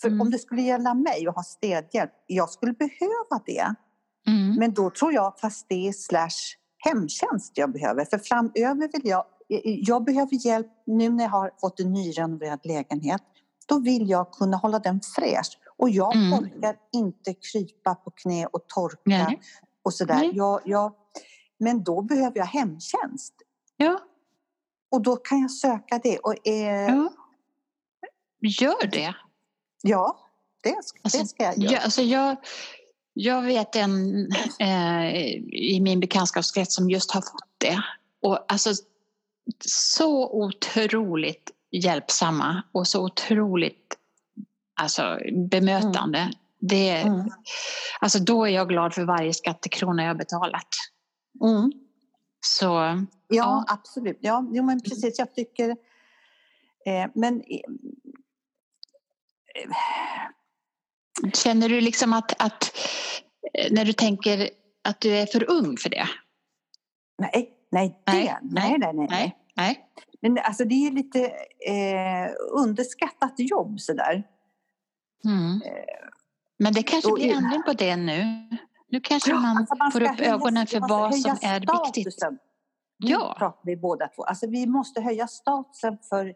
För 0.01 0.09
Mm. 0.09 0.21
om 0.21 0.31
det 0.31 0.39
skulle 0.39 0.63
gälla 0.63 0.95
mig 0.95 1.29
och 1.29 1.35
ha 1.35 1.43
städhjälp, 1.43 2.13
jag 2.27 2.51
skulle 2.51 2.73
behöva 2.73 3.43
det. 3.47 3.75
Mm. 4.27 4.55
Men 4.59 4.75
då 4.75 4.91
tror 4.91 5.13
jag 5.13 5.39
fast 5.41 5.67
det 5.69 5.89
är 5.89 5.93
slash 5.93 6.57
hemtjänst 6.79 7.53
jag 7.55 7.73
behöver. 7.73 8.05
För 8.05 8.19
framöver 8.19 8.91
vill 8.93 9.07
jag, 9.11 9.25
jag 9.65 10.05
behöver 10.05 10.47
hjälp 10.47 10.67
nu 10.87 11.09
när 11.11 11.25
jag 11.25 11.31
har 11.31 11.51
fått 11.61 11.81
en 11.81 11.93
nyrenoverad 11.93 12.61
lägenhet. 12.65 13.23
Då 13.67 13.79
vill 13.81 14.09
jag 14.11 14.33
kunna 14.33 14.57
hålla 14.57 14.79
den 14.79 15.01
fräsch. 15.17 15.59
Och 15.77 15.91
jag 15.91 16.17
Mm. 16.17 16.33
orkar 16.33 16.77
inte 16.93 17.35
krypa 17.35 17.95
på 17.95 18.11
knä 18.11 18.47
och 18.47 18.67
torka 18.67 19.01
Nej. 19.05 19.41
och 19.85 19.95
sådär. 19.95 20.31
Jag, 20.35 20.61
jag, 20.65 20.93
men 21.59 21.85
då 21.85 22.03
behöver 22.03 22.39
jag 22.39 22.47
hemtjänst. 22.47 23.35
Ja, 23.77 24.01
Och 24.91 25.03
då 25.03 25.17
kan 25.17 25.41
jag 25.41 25.51
söka 25.51 26.01
det. 26.03 26.19
Och, 26.19 26.49
eh, 26.49 26.87
ja. 26.95 27.13
Gör 28.41 28.87
det. 28.87 29.15
Ja, 29.83 30.17
det, 30.63 30.75
Alltså, 31.03 31.19
det 31.19 31.27
ska 31.27 31.43
jag 31.45 31.59
göra. 31.59 31.73
Ja, 31.73 31.81
alltså 31.85 32.03
jag, 32.03 32.37
jag 33.19 33.43
vet 33.43 33.77
en 33.77 34.27
eh, 34.61 35.15
i 35.53 35.81
min 35.83 36.01
bekantskapskrets 36.01 36.75
som 36.75 36.91
just 36.91 37.11
har 37.13 37.21
fått 37.21 37.55
det. 37.59 37.83
Och 38.23 38.53
alltså 38.53 38.71
så 39.67 40.31
otroligt 40.45 41.51
hjälpsamma 41.71 42.63
och 42.73 42.87
så 42.87 43.05
otroligt 43.05 43.97
alltså, 44.81 45.19
bemötande. 45.51 46.31
Det, 46.61 46.91
Mm. 46.91 47.31
alltså, 48.01 48.19
då 48.19 48.45
är 48.45 48.51
jag 48.51 48.69
glad 48.69 48.95
för 48.95 49.05
varje 49.05 49.35
skattekrona 49.35 50.05
jag 50.05 50.19
betalat. 50.19 50.69
Mm. 51.45 51.73
Så 52.47 52.65
Ja, 52.65 53.05
Ja. 53.29 53.65
absolut. 53.69 54.19
Ja, 54.21 54.49
jo, 54.53 54.63
men 54.63 54.81
precis. 54.83 55.19
Jag 55.19 55.35
tycker... 55.35 55.71
Eh, 56.87 57.11
men... 57.15 57.41
eh, 57.41 57.73
känner 61.35 61.69
du 61.69 61.81
liksom 61.81 62.13
att, 62.13 62.43
att 62.43 62.77
eh, 63.55 63.73
när 63.73 63.85
du 63.85 63.93
tänker 63.93 64.51
att 64.85 65.01
du 65.01 65.17
är 65.17 65.27
för 65.27 65.51
ung 65.51 65.77
för 65.77 65.91
det? 65.91 66.07
Nej, 67.19 67.51
nej, 67.71 68.03
det, 68.07 68.13
Nej, 68.13 68.39
nej, 68.43 68.77
nej, 68.79 68.93
nej, 68.95 69.07
Nej. 69.11 69.37
Nej. 69.57 69.83
Men 70.21 70.39
alltså 70.39 70.65
det 70.65 70.75
är 70.75 70.91
lite 70.91 71.21
eh, 71.69 72.31
underskattat 72.53 73.35
jobb 73.37 73.81
sådär. 73.81 74.23
Mm. 75.25 75.61
Men 76.59 76.73
det 76.73 76.83
kanske 76.83 77.13
blir 77.13 77.35
ändring 77.37 77.63
på 77.63 77.73
det 77.73 77.97
nu. 77.97 78.49
Nu 78.89 79.01
kanske 79.01 79.35
man, 79.35 79.57
Alltså, 79.57 79.75
man 79.77 79.93
får 79.93 80.03
upp 80.03 80.21
ögonen 80.21 80.67
för 80.67 80.81
vad 80.81 81.15
som 81.15 81.39
är 81.43 81.61
viktigt. 81.61 82.15
statusen. 82.15 82.39
Nu 83.05 83.11
Ja. 83.11 83.35
pratar 83.39 83.61
vi 83.65 83.77
båda 83.77 84.09
två. 84.09 84.23
Alltså 84.23 84.47
vi 84.47 84.67
måste 84.67 85.01
höja 85.01 85.27
statusen 85.27 85.99
för, 86.09 86.27
eh, 86.27 86.33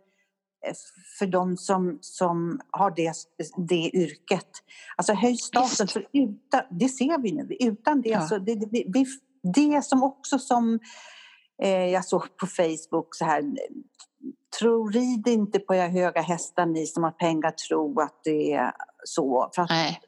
för 1.18 1.26
de 1.26 1.56
som, 1.56 1.98
som 2.00 2.60
har 2.70 2.90
det, 2.90 3.12
det 3.56 3.90
yrket. 3.96 4.48
Alltså 4.96 5.12
höj 5.12 5.36
statusen, 5.36 5.84
Visst. 5.84 5.92
för 5.92 6.06
utan, 6.12 6.62
det 6.70 6.88
ser 6.88 7.18
vi 7.22 7.32
nu. 7.32 7.56
Utan 7.60 8.00
det, 8.02 8.08
Ja. 8.08 8.28
så 8.28 8.38
det, 8.38 8.54
det, 8.54 8.84
vi, 8.86 9.06
det 9.42 9.82
som 9.84 10.02
också 10.02 10.38
som 10.38 10.78
eh, 11.62 11.86
jag 11.86 12.04
såg 12.04 12.36
på 12.36 12.46
Facebook 12.46 13.14
så 13.16 13.24
här 13.24 13.44
Tro, 14.58 14.88
rid 14.88 15.28
inte 15.28 15.58
på 15.58 15.74
era 15.74 15.88
höga 15.88 16.20
hästar 16.22 16.66
ni 16.66 16.86
som 16.86 17.02
har 17.04 17.10
pengar, 17.10 17.50
tro 17.50 18.00
att 18.00 18.20
det 18.24 18.52
är 18.52 18.72
så. 19.04 19.50
För 19.54 19.62
att 19.62 19.70
Nej, 19.70 20.00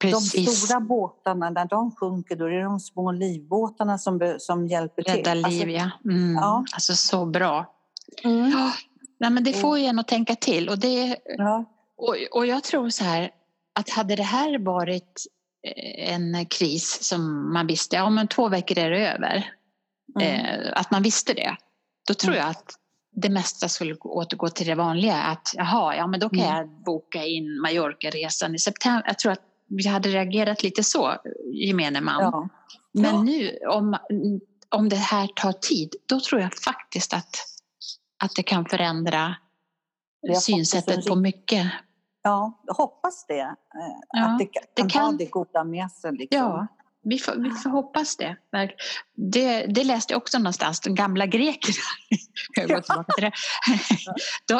de 0.00 0.10
precis. 0.10 0.62
stora 0.64 0.80
båtarna, 0.80 1.50
när 1.50 1.64
de 1.64 1.90
sjunker, 1.96 2.36
då 2.36 2.44
är 2.44 2.50
det 2.50 2.62
de 2.62 2.80
små 2.80 3.12
livbåtarna 3.12 3.98
som, 3.98 4.34
som 4.38 4.66
hjälper 4.66 5.02
till. 5.02 5.14
Rädda 5.14 5.30
Alltså, 5.30 5.48
liv, 5.50 5.68
ja. 5.70 5.90
Mm. 6.04 6.34
ja. 6.34 6.64
Alltså 6.74 6.94
så 6.94 7.26
bra. 7.26 7.74
mm, 8.24 8.52
nej, 9.20 9.30
men 9.30 9.44
det 9.44 9.50
Mm. 9.50 9.60
får 9.60 9.78
ju 9.78 9.84
en 9.84 9.98
att 9.98 10.08
tänka 10.08 10.34
till. 10.34 10.68
Och, 10.68 10.78
det, 10.78 11.16
ja, 11.38 11.64
och, 11.96 12.16
och 12.30 12.46
jag 12.46 12.64
tror 12.64 12.90
så 12.90 13.04
här 13.04 13.30
att 13.74 13.90
hade 13.90 14.16
det 14.16 14.22
här 14.22 14.58
varit 14.58 15.26
eh, 15.66 16.14
en 16.14 16.46
kris 16.46 16.98
som 17.02 17.52
man 17.52 17.66
visste, 17.66 17.96
ja 17.96 18.10
men 18.10 18.28
två 18.28 18.48
veckor 18.48 18.78
är 18.78 18.90
det 18.90 19.08
över. 19.08 19.50
mm, 20.20 20.46
Eh, 20.46 20.72
att 20.74 20.90
man 20.90 21.02
visste 21.02 21.34
det. 21.34 21.56
Då 22.08 22.14
tror 22.14 22.32
Mm. 22.34 22.42
jag 22.46 22.50
att 22.50 22.74
det 23.16 23.28
mesta 23.28 23.68
skulle 23.68 23.94
gå- 23.94 24.08
återgå 24.14 24.48
till 24.48 24.66
det 24.66 24.74
vanliga. 24.74 25.16
Att 25.16 25.52
jaha, 25.56 25.96
ja 25.96 26.06
men 26.06 26.20
då 26.20 26.28
kan 26.28 26.38
Mm. 26.40 26.56
jag 26.56 26.68
boka 26.84 27.24
in 27.24 27.60
Mallorca-resan 27.60 28.54
i 28.54 28.58
september. 28.58 29.04
Jag 29.06 29.18
tror 29.18 29.32
att 29.32 29.42
vi 29.68 29.88
hade 29.88 30.08
reagerat 30.08 30.62
lite 30.62 30.84
så, 30.84 31.16
gemene 31.54 32.00
man. 32.00 32.20
ja. 32.22 32.48
Men 32.92 33.14
Ja. 33.14 33.22
nu 33.22 33.58
om, 33.68 33.96
om 34.68 34.88
det 34.88 34.96
här 34.96 35.26
tar 35.26 35.52
tid, 35.52 35.94
då 36.06 36.20
tror 36.20 36.40
jag 36.40 36.54
faktiskt 36.54 37.14
att, 37.14 37.36
att 38.20 38.34
det 38.36 38.42
kan 38.42 38.64
förändra 38.64 39.34
synsättet 40.40 41.06
på 41.06 41.16
mycket. 41.16 41.72
ja, 42.22 42.62
jag 42.66 42.74
hoppas 42.74 43.26
det. 43.26 43.40
eh, 43.40 43.54
Ja, 44.12 44.26
att 44.26 44.38
det 44.38 44.46
kan, 44.46 44.62
det 44.74 44.90
kan 44.90 45.04
ha 45.04 45.12
det 45.12 45.26
goda 45.26 45.64
med 45.64 45.90
sig. 45.92 46.12
Liksom. 46.12 46.38
Ja, 46.38 46.66
vi 47.02 47.18
får, 47.18 47.34
vi 47.34 47.50
får 47.50 47.70
hoppas 47.70 48.16
det. 48.16 48.36
Det. 49.16 49.66
Det 49.66 49.84
läste 49.84 50.12
jag 50.12 50.18
också 50.18 50.38
någonstans, 50.38 50.80
de 50.80 50.94
gamla 50.94 51.26
grekerna. 51.26 51.74
Till 52.54 52.68
det. 53.18 53.32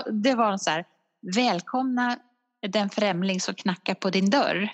Det 0.23 0.35
var 0.35 0.57
så 0.57 0.71
här, 0.71 0.85
välkomna 1.37 2.17
den 2.69 2.91
främling 2.91 3.41
som 3.41 3.55
knackar 3.55 3.95
på 3.95 4.11
din 4.11 4.31
dörr. 4.31 4.71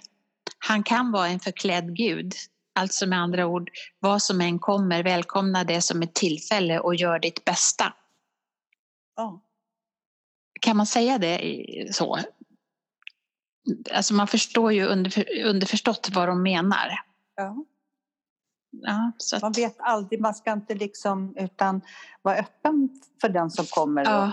Han 0.58 0.82
kan 0.82 1.12
vara 1.12 1.28
en 1.28 1.40
förklädd 1.40 1.96
gud. 1.96 2.34
Alltså 2.78 3.06
med 3.06 3.18
andra 3.20 3.46
ord, 3.46 3.70
vad 4.00 4.22
som 4.22 4.40
än 4.40 4.58
kommer, 4.58 5.02
välkomna 5.02 5.64
det 5.64 5.82
som 5.82 6.02
ett 6.02 6.14
tillfälle 6.14 6.80
och 6.80 6.94
gör 6.94 7.18
ditt 7.18 7.44
bästa. 7.44 7.92
Ja. 9.16 9.40
Kan 10.60 10.76
man 10.76 10.86
säga 10.86 11.18
det 11.18 11.94
så? 11.94 12.18
Alltså 13.92 14.14
man 14.14 14.26
förstår 14.26 14.72
ju 14.72 14.84
under, 14.86 15.24
underförstått 15.44 16.10
vad 16.14 16.28
de 16.28 16.42
menar. 16.42 17.00
Ja. 17.36 17.64
Ja, 18.82 19.12
att, 19.34 19.42
Man 19.42 19.52
vet 19.52 19.76
aldrig, 19.78 20.20
man 20.20 20.34
ska 20.34 20.52
inte 20.52 20.74
liksom, 20.74 21.34
utan 21.36 21.80
vara 22.22 22.36
öppen 22.36 22.88
för 23.20 23.28
den 23.28 23.50
som 23.50 23.66
kommer. 23.66 24.04
ja, 24.04 24.32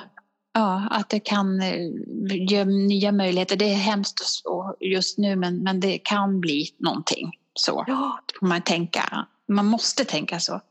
ja, 0.53 0.87
att 0.91 1.09
det 1.09 1.19
kan 1.19 1.61
eh, 1.61 1.89
ge 2.47 2.65
nya 2.65 3.11
möjligheter. 3.11 3.55
Det 3.55 3.65
är 3.73 3.75
hemskt 3.75 4.21
just 4.79 5.17
nu 5.17 5.35
men, 5.35 5.63
men 5.63 5.79
det 5.79 5.97
kan 5.97 6.39
bli 6.39 6.67
någonting. 6.77 7.31
Så 7.53 7.83
Ja. 7.87 8.19
man 8.41 8.61
tänka. 8.61 9.27
Man 9.47 9.65
måste 9.65 10.05
tänka 10.05 10.39
så. 10.39 10.61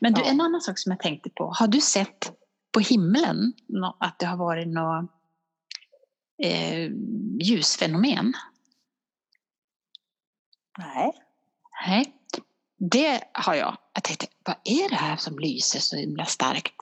Men 0.00 0.12
du, 0.12 0.20
Ja. 0.20 0.26
en 0.26 0.40
annan 0.40 0.60
sak 0.60 0.78
som 0.78 0.92
jag 0.92 1.00
tänkte 1.00 1.30
på. 1.30 1.52
Har 1.58 1.66
du 1.68 1.80
sett 1.80 2.32
på 2.72 2.80
himlen 2.80 3.52
att 4.00 4.18
det 4.18 4.26
har 4.26 4.36
varit 4.36 4.68
något 4.68 5.10
eh, 6.42 6.90
ljusfenomen? 7.40 8.32
Nej. 10.78 11.12
Nej, 11.86 12.14
det 12.78 13.24
har 13.32 13.54
jag. 13.54 13.76
Jag 13.94 14.04
tänkte, 14.04 14.26
vad 14.44 14.56
är 14.64 14.88
det 14.88 14.96
här 14.96 15.16
som 15.16 15.38
lyser 15.38 15.80
så 15.80 15.96
himla 15.96 16.24
starkt? 16.24 16.74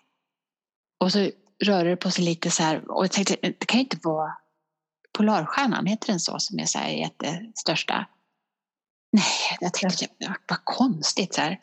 Och 1.01 1.13
så 1.13 1.31
rörde 1.65 1.91
det 1.91 1.97
på 1.97 2.11
sig 2.11 2.25
lite 2.25 2.51
så 2.51 2.63
här 2.63 2.91
och 2.91 3.05
jag 3.05 3.13
tänkte, 3.13 3.37
det 3.43 3.67
kan 3.67 3.79
ju 3.79 3.85
inte 3.85 3.99
vara 4.03 4.33
Polarstjärnan, 5.13 5.87
heter 5.87 6.07
den 6.07 6.21
så, 6.21 6.39
som 6.39 6.59
är 6.59 6.65
så 6.65 6.79
här 6.79 6.91
jättestörsta? 6.91 8.07
Nej, 9.13 9.59
jag 9.61 9.75
tänkte, 9.75 10.07
ja, 10.19 10.35
vad 10.49 10.65
konstigt 10.65 11.35
så 11.35 11.41
här. 11.41 11.59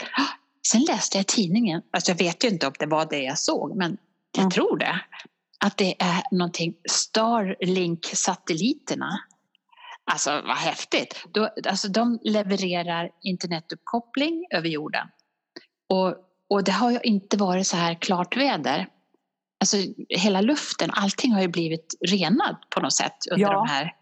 Sen 0.67 0.81
läste 0.81 1.17
jag 1.17 1.21
i 1.21 1.25
tidningen, 1.25 1.81
alltså 1.91 2.11
jag 2.11 2.17
vet 2.17 2.43
ju 2.43 2.47
inte 2.47 2.67
om 2.67 2.73
det 2.79 2.85
var 2.85 3.05
det 3.05 3.23
jag 3.23 3.39
såg, 3.39 3.75
men 3.77 3.97
jag 4.37 4.51
tror 4.51 4.77
det. 4.77 4.99
Att 5.59 5.77
det 5.77 6.01
är 6.01 6.23
någonting, 6.31 6.73
Starlink-satelliterna 6.89 9.09
Alltså 10.11 10.31
vad 10.31 10.57
häftigt. 10.57 11.25
Då, 11.33 11.49
alltså, 11.69 11.87
de 11.87 12.19
levererar 12.23 13.09
internetuppkoppling 13.21 14.45
över 14.53 14.69
jorden. 14.69 15.07
Och, 15.89 16.15
och 16.49 16.63
det 16.63 16.71
har 16.71 16.91
ju 16.91 16.99
inte 17.03 17.37
varit 17.37 17.67
så 17.67 17.77
här 17.77 17.93
klart 17.95 18.37
väder. 18.37 18.87
Alltså 19.59 19.77
hela 20.09 20.41
luften, 20.41 20.91
allting 20.93 21.31
har 21.33 21.41
ju 21.41 21.47
blivit 21.47 21.95
renad 22.07 22.55
på 22.69 22.79
något 22.79 22.93
sätt 22.93 23.17
under 23.31 23.41
Ja. 23.45 23.53
de 23.53 23.67
här. 23.67 23.95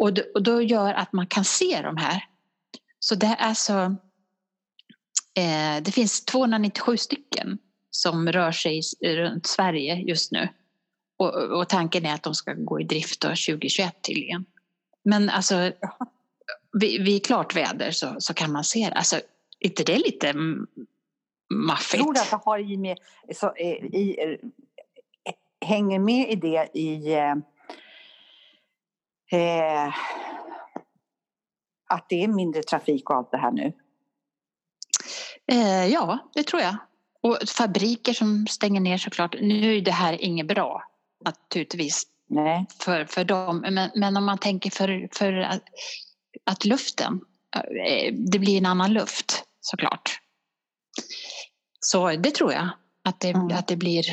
Och, 0.00 0.14
d- 0.14 0.24
och 0.34 0.42
då 0.42 0.62
gör 0.62 0.94
att 0.94 1.12
man 1.12 1.26
kan 1.26 1.44
se 1.44 1.80
de 1.82 1.96
här. 1.96 2.24
Så 2.98 3.14
det 3.14 3.26
är 3.26 3.36
alltså 3.36 3.74
eh, 5.38 5.82
det 5.82 5.92
finns 5.92 6.24
297 6.24 6.96
stycken 6.96 7.58
som 7.96 8.32
rör 8.32 8.52
sig 8.52 8.80
runt 9.02 9.46
Sverige 9.46 9.94
just 9.94 10.32
nu. 10.32 10.48
Och, 11.16 11.34
och 11.34 11.68
tanken 11.68 12.06
är 12.06 12.14
att 12.14 12.22
de 12.22 12.34
ska 12.34 12.52
gå 12.52 12.80
i 12.80 12.84
drift 12.84 13.20
då 13.20 13.28
2021 13.28 14.02
tydligen. 14.02 14.44
Men 15.04 15.28
alltså, 15.28 15.72
vid, 16.80 17.04
vid 17.04 17.26
klart 17.26 17.56
väder 17.56 17.90
så, 17.90 18.14
så 18.18 18.34
kan 18.34 18.52
man 18.52 18.64
se 18.64 18.88
det. 18.88 18.94
Alltså, 18.94 19.20
inte 19.60 19.84
det 19.84 19.98
lite 19.98 20.34
maffigt? 21.54 22.02
tror 22.02 22.12
du 22.12 22.20
att 22.20 22.30
det 22.30 22.40
har 22.44 22.58
i 22.58 22.76
med, 22.76 22.98
så, 23.34 23.46
eh, 23.46 23.84
i, 23.84 24.16
eh, 24.20 25.34
hänger 25.68 25.98
med 25.98 26.30
i 26.30 26.36
det 26.36 26.70
i, 26.74 27.12
eh, 27.12 27.36
eh, 29.40 29.94
att 31.88 32.08
det 32.08 32.24
är 32.24 32.28
mindre 32.28 32.62
trafik 32.62 33.10
och 33.10 33.16
allt 33.16 33.30
det 33.30 33.38
här 33.38 33.52
nu? 33.52 33.72
Eh, 35.46 35.86
ja, 35.86 36.18
det 36.34 36.42
tror 36.42 36.62
jag. 36.62 36.76
Och 37.24 37.38
fabriker 37.48 38.12
som 38.12 38.46
stänger 38.46 38.80
ner 38.80 38.98
såklart. 38.98 39.34
Nu 39.40 39.76
är 39.76 39.80
det 39.80 39.90
här 39.90 40.24
inget 40.24 40.46
bra 40.46 40.82
naturligtvis 41.24 42.06
Nej. 42.26 42.66
För, 42.78 43.04
för 43.04 43.24
dem. 43.24 43.64
Men, 43.70 43.90
men 43.94 44.16
om 44.16 44.24
man 44.24 44.38
tänker 44.38 44.70
för, 44.70 45.08
för 45.12 45.32
att, 45.32 45.62
att 46.44 46.64
luften, 46.64 47.20
eh, 47.56 48.14
det 48.14 48.38
blir 48.38 48.58
en 48.58 48.66
annan 48.66 48.92
luft 48.92 49.44
såklart. 49.60 50.20
Så 51.80 52.10
det 52.10 52.30
tror 52.30 52.52
jag, 52.52 52.68
att 53.04 53.20
det, 53.20 53.30
mm. 53.30 53.58
att 53.58 53.66
det 53.66 53.76
blir 53.76 54.04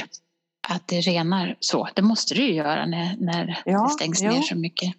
att 0.67 0.87
det 0.87 1.01
renar 1.01 1.57
så. 1.59 1.87
Det 1.95 2.01
måste 2.01 2.33
det 2.33 2.41
ju 2.41 2.53
göra 2.53 2.85
när, 2.85 3.17
när 3.17 3.61
ja, 3.65 3.83
det 3.83 3.89
stängs 3.89 4.21
ja. 4.21 4.31
ner 4.31 4.41
så 4.41 4.55
mycket. 4.55 4.93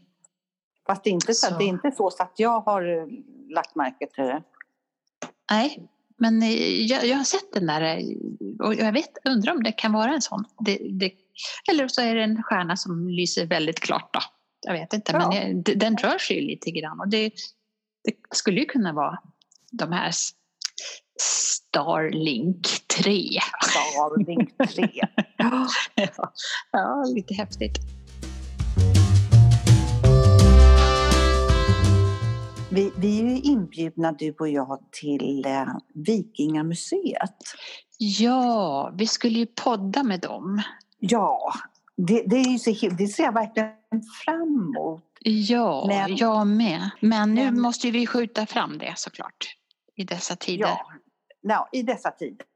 Fast 0.87 1.05
det 1.05 1.11
är, 1.11 1.13
inte 1.13 1.35
så, 1.35 1.47
så. 1.47 1.59
det 1.59 1.65
är 1.65 1.69
inte 1.69 1.91
så, 1.91 2.11
så 2.11 2.23
att 2.23 2.33
jag 2.37 2.61
har 2.61 2.99
eh, 2.99 3.07
lagt 3.49 3.75
märke 3.75 4.07
till 4.07 4.25
det. 4.25 4.43
Nej, 5.51 5.89
men 6.23 6.43
eh, 6.43 6.87
jag, 6.87 7.07
jag 7.07 7.17
har 7.17 7.25
sett 7.25 7.53
den 7.53 7.67
där 7.67 8.05
och 8.61 8.75
jag 8.75 8.93
vet, 8.93 9.11
undrar 9.25 9.53
om 9.53 9.63
det 9.63 9.73
kan 9.73 9.93
vara 9.93 10.15
en 10.15 10.23
sån. 10.23 10.45
Det, 10.65 10.79
det, 10.91 11.13
eller 11.71 11.89
så 11.89 12.03
är 12.03 12.15
det 12.15 12.23
en 12.23 12.43
stjärna 12.43 12.77
som 12.77 13.09
lyser 13.09 13.47
väldigt 13.47 13.81
klart. 13.81 14.15
Då. 14.15 14.21
Jag 14.67 14.73
vet 14.73 14.93
inte, 14.93 15.13
ja. 15.13 15.31
men 15.31 15.63
den 15.63 15.97
rör 15.97 16.19
sig 16.19 16.41
lite 16.41 16.71
grann. 16.71 17.01
Och 17.01 17.09
det, 17.09 17.31
det 18.05 18.15
skulle 18.35 18.61
ju 18.61 18.67
kunna 18.67 18.93
vara 18.93 19.19
de 19.73 19.93
här 19.93 20.11
Starlink 21.21 22.67
3. 23.03 23.29
Starlink 23.63 24.57
3. 24.75 24.89
ja, 25.37 25.67
ja, 26.73 27.05
lite 27.15 27.35
häftigt. 27.35 27.79
Vi, 32.75 32.93
vi 32.97 33.21
är 33.21 33.25
ju 33.25 33.41
inbjudna, 33.41 34.13
du 34.13 34.35
och 34.39 34.49
jag, 34.49 34.79
till 34.91 35.45
eh, 35.47 35.67
Vikingamuseet. 35.95 37.37
Ja, 37.99 38.93
vi 38.95 39.07
skulle 39.07 39.39
ju 39.39 39.47
podda 39.47 40.03
med 40.03 40.21
dem. 40.21 40.63
Ja, 40.99 41.53
det, 41.97 42.23
det, 42.27 42.37
är 42.37 42.59
så, 42.59 42.89
det 42.89 43.07
ser 43.07 43.23
jag 43.23 43.33
verkligen 43.33 43.73
fram 44.25 44.43
emot. 44.43 45.05
Ja, 45.21 45.85
men, 45.89 46.17
jag 46.17 46.47
med. 46.47 46.91
Men 47.01 47.35
nu 47.35 47.45
men, 47.45 47.61
måste 47.61 47.91
vi 47.91 48.07
skjuta 48.07 48.47
fram 48.47 48.79
det 48.79 48.93
såklart 48.97 49.57
i 49.97 50.05
dessa 50.05 50.37
tider. 50.37 50.67
Ja, 50.67 50.87
ja 51.41 51.69
i 51.73 51.83
dessa 51.83 52.11
tider. 52.11 52.47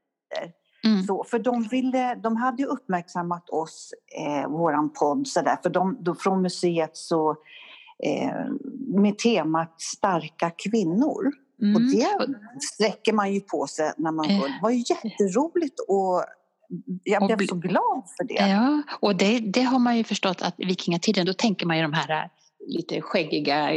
Mm. 0.83 1.03
Så, 1.03 1.23
för 1.23 1.39
de, 1.39 1.63
ville, 1.63 2.15
de 2.15 2.35
hade 2.35 2.61
ju 2.61 2.67
uppmärksammat 2.67 3.49
oss, 3.49 3.93
eh, 4.25 4.49
våran 4.49 4.93
podd, 4.93 5.27
så 5.27 5.41
där, 5.41 5.57
för 5.63 5.69
de, 5.69 5.97
då, 5.99 6.15
från 6.15 6.41
museet 6.41 6.97
så 6.97 7.37
med 8.87 9.17
temat 9.17 9.81
starka 9.81 10.51
kvinnor. 10.57 11.31
Mm. 11.61 11.75
Och 11.75 11.81
det 11.81 12.07
sträcker 12.73 13.13
man 13.13 13.33
ju 13.33 13.39
på 13.39 13.67
sig 13.67 13.91
när 13.97 14.11
man 14.11 14.29
hör. 14.29 14.47
Det 14.47 14.59
var 14.61 14.69
ju 14.69 14.77
jätteroligt 14.77 15.79
och 15.87 16.23
jag 17.03 17.37
blev 17.37 17.47
så 17.47 17.55
glad 17.55 18.03
för 18.17 18.23
det. 18.27 18.49
Ja, 18.49 18.81
och 18.99 19.15
det, 19.15 19.39
det 19.39 19.61
har 19.61 19.79
man 19.79 19.97
ju 19.97 20.03
förstått 20.03 20.41
att 20.41 20.55
vikingatiden, 20.57 21.25
då 21.25 21.33
tänker 21.33 21.65
man 21.65 21.77
ju 21.77 21.83
de 21.83 21.93
här 21.93 22.23
äh, 22.23 22.29
lite 22.67 23.01
skäggiga 23.01 23.69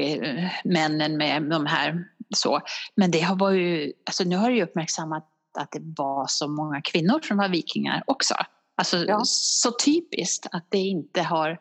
männen 0.64 1.16
med 1.16 1.42
de 1.42 1.66
här 1.66 2.04
så. 2.36 2.60
Men 2.94 3.10
det 3.10 3.20
har 3.20 3.36
varit 3.36 3.60
ju, 3.60 3.92
alltså 4.06 4.24
nu 4.24 4.36
har 4.36 4.50
det 4.50 4.56
ju 4.56 4.62
uppmärksammat 4.62 5.26
att 5.58 5.72
det 5.72 5.80
var 5.82 6.26
så 6.28 6.48
många 6.48 6.80
kvinnor 6.80 7.20
som 7.22 7.36
var 7.36 7.48
vikingar 7.48 8.02
också. 8.06 8.34
Alltså 8.76 8.96
ja. 8.96 9.20
så 9.24 9.70
typiskt 9.84 10.46
att 10.52 10.66
det 10.68 10.78
inte 10.78 11.22
har 11.22 11.58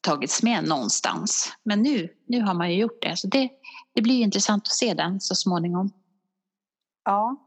tagits 0.00 0.42
med 0.42 0.64
någonstans. 0.64 1.52
Men 1.62 1.82
nu, 1.82 2.08
nu 2.26 2.42
har 2.42 2.54
man 2.54 2.70
ju 2.70 2.80
gjort 2.80 3.02
det. 3.02 3.16
Så 3.16 3.26
det, 3.26 3.48
det 3.94 4.02
blir 4.02 4.22
intressant 4.22 4.62
att 4.62 4.72
se 4.72 4.94
den 4.94 5.20
så 5.20 5.34
småningom. 5.34 5.90
Ja. 7.04 7.46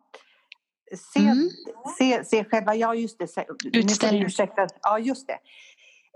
Se, 1.13 1.19
mm. 1.19 1.49
se, 1.97 2.23
se 2.25 2.43
själva, 2.43 2.75
ja 2.75 2.95
just 2.95 3.19
det. 3.19 3.27
Utställning. 3.73 4.27
Ja, 4.81 4.99
just 4.99 5.27
det. 5.27 5.39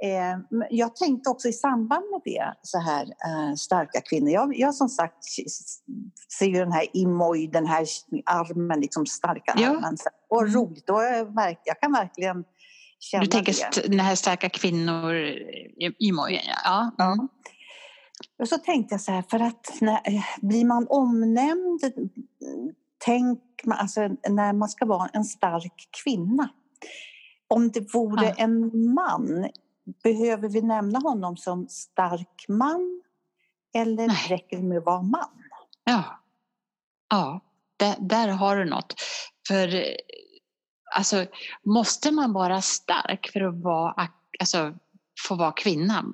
Eh, 0.03 0.37
jag 0.69 0.95
tänkte 0.95 1.29
också 1.29 1.47
i 1.47 1.53
samband 1.53 2.05
med 2.11 2.21
det, 2.25 2.53
så 2.61 2.79
här 2.79 3.03
eh, 3.03 3.55
starka 3.55 4.01
kvinnor. 4.01 4.29
Jag, 4.29 4.57
jag 4.57 4.75
som 4.75 4.89
sagt 4.89 5.23
ser 6.37 6.45
ju 6.45 6.53
den 6.53 6.71
här 6.71 6.87
Imoj, 6.93 7.47
den 7.47 7.65
här 7.65 7.87
armen, 8.25 8.79
liksom 8.79 9.05
starka 9.05 9.53
ja. 9.57 9.69
armen. 9.69 9.97
Och 10.29 10.41
mm. 10.41 10.53
roligt, 10.53 10.89
och 10.89 11.03
jag, 11.03 11.57
jag 11.63 11.79
kan 11.81 11.91
verkligen 11.91 12.43
känna 12.99 13.23
Du 13.23 13.29
tänker 13.29 13.81
det. 13.81 13.87
den 13.87 13.99
här 13.99 14.15
starka 14.15 14.49
kvinnor, 14.49 15.13
Imoj, 15.99 16.41
ja. 16.63 16.81
Mm. 16.81 16.91
ja. 16.97 17.27
Och 18.39 18.47
så 18.47 18.57
tänkte 18.57 18.93
jag 18.93 19.01
så 19.01 19.11
här, 19.11 19.23
för 19.29 19.39
att 19.39 19.81
när, 19.81 19.99
blir 20.41 20.65
man 20.65 20.87
omnämnd, 20.89 21.81
tänk 22.97 23.39
man, 23.65 23.77
alltså, 23.77 24.07
när 24.29 24.53
man 24.53 24.69
ska 24.69 24.85
vara 24.85 25.09
en 25.13 25.23
stark 25.23 25.89
kvinna. 26.03 26.49
Om 27.47 27.71
det 27.71 27.93
vore 27.93 28.25
ja. 28.25 28.33
en 28.37 28.93
man, 28.93 29.49
behöver 30.03 30.49
vi 30.49 30.61
nämna 30.61 30.99
honom 30.99 31.37
som 31.37 31.67
stark 31.67 32.45
man? 32.47 33.01
Eller 33.75 34.07
Nej. 34.07 34.25
räcker 34.29 34.57
det 34.57 34.63
med 34.63 34.77
att 34.77 34.85
vara 34.85 35.01
man? 35.01 35.29
Ja, 35.83 36.03
ja 37.09 37.41
där, 37.77 37.95
där 37.99 38.27
har 38.27 38.57
du 38.57 38.65
något. 38.65 38.93
För 39.47 39.67
alltså, 40.97 41.25
måste 41.63 42.11
man 42.11 42.33
vara 42.33 42.61
stark 42.61 43.29
för 43.33 43.41
att 43.41 43.61
vara, 43.61 44.07
alltså, 44.39 44.73
få 45.27 45.35
vara 45.35 45.51
kvinna? 45.51 46.05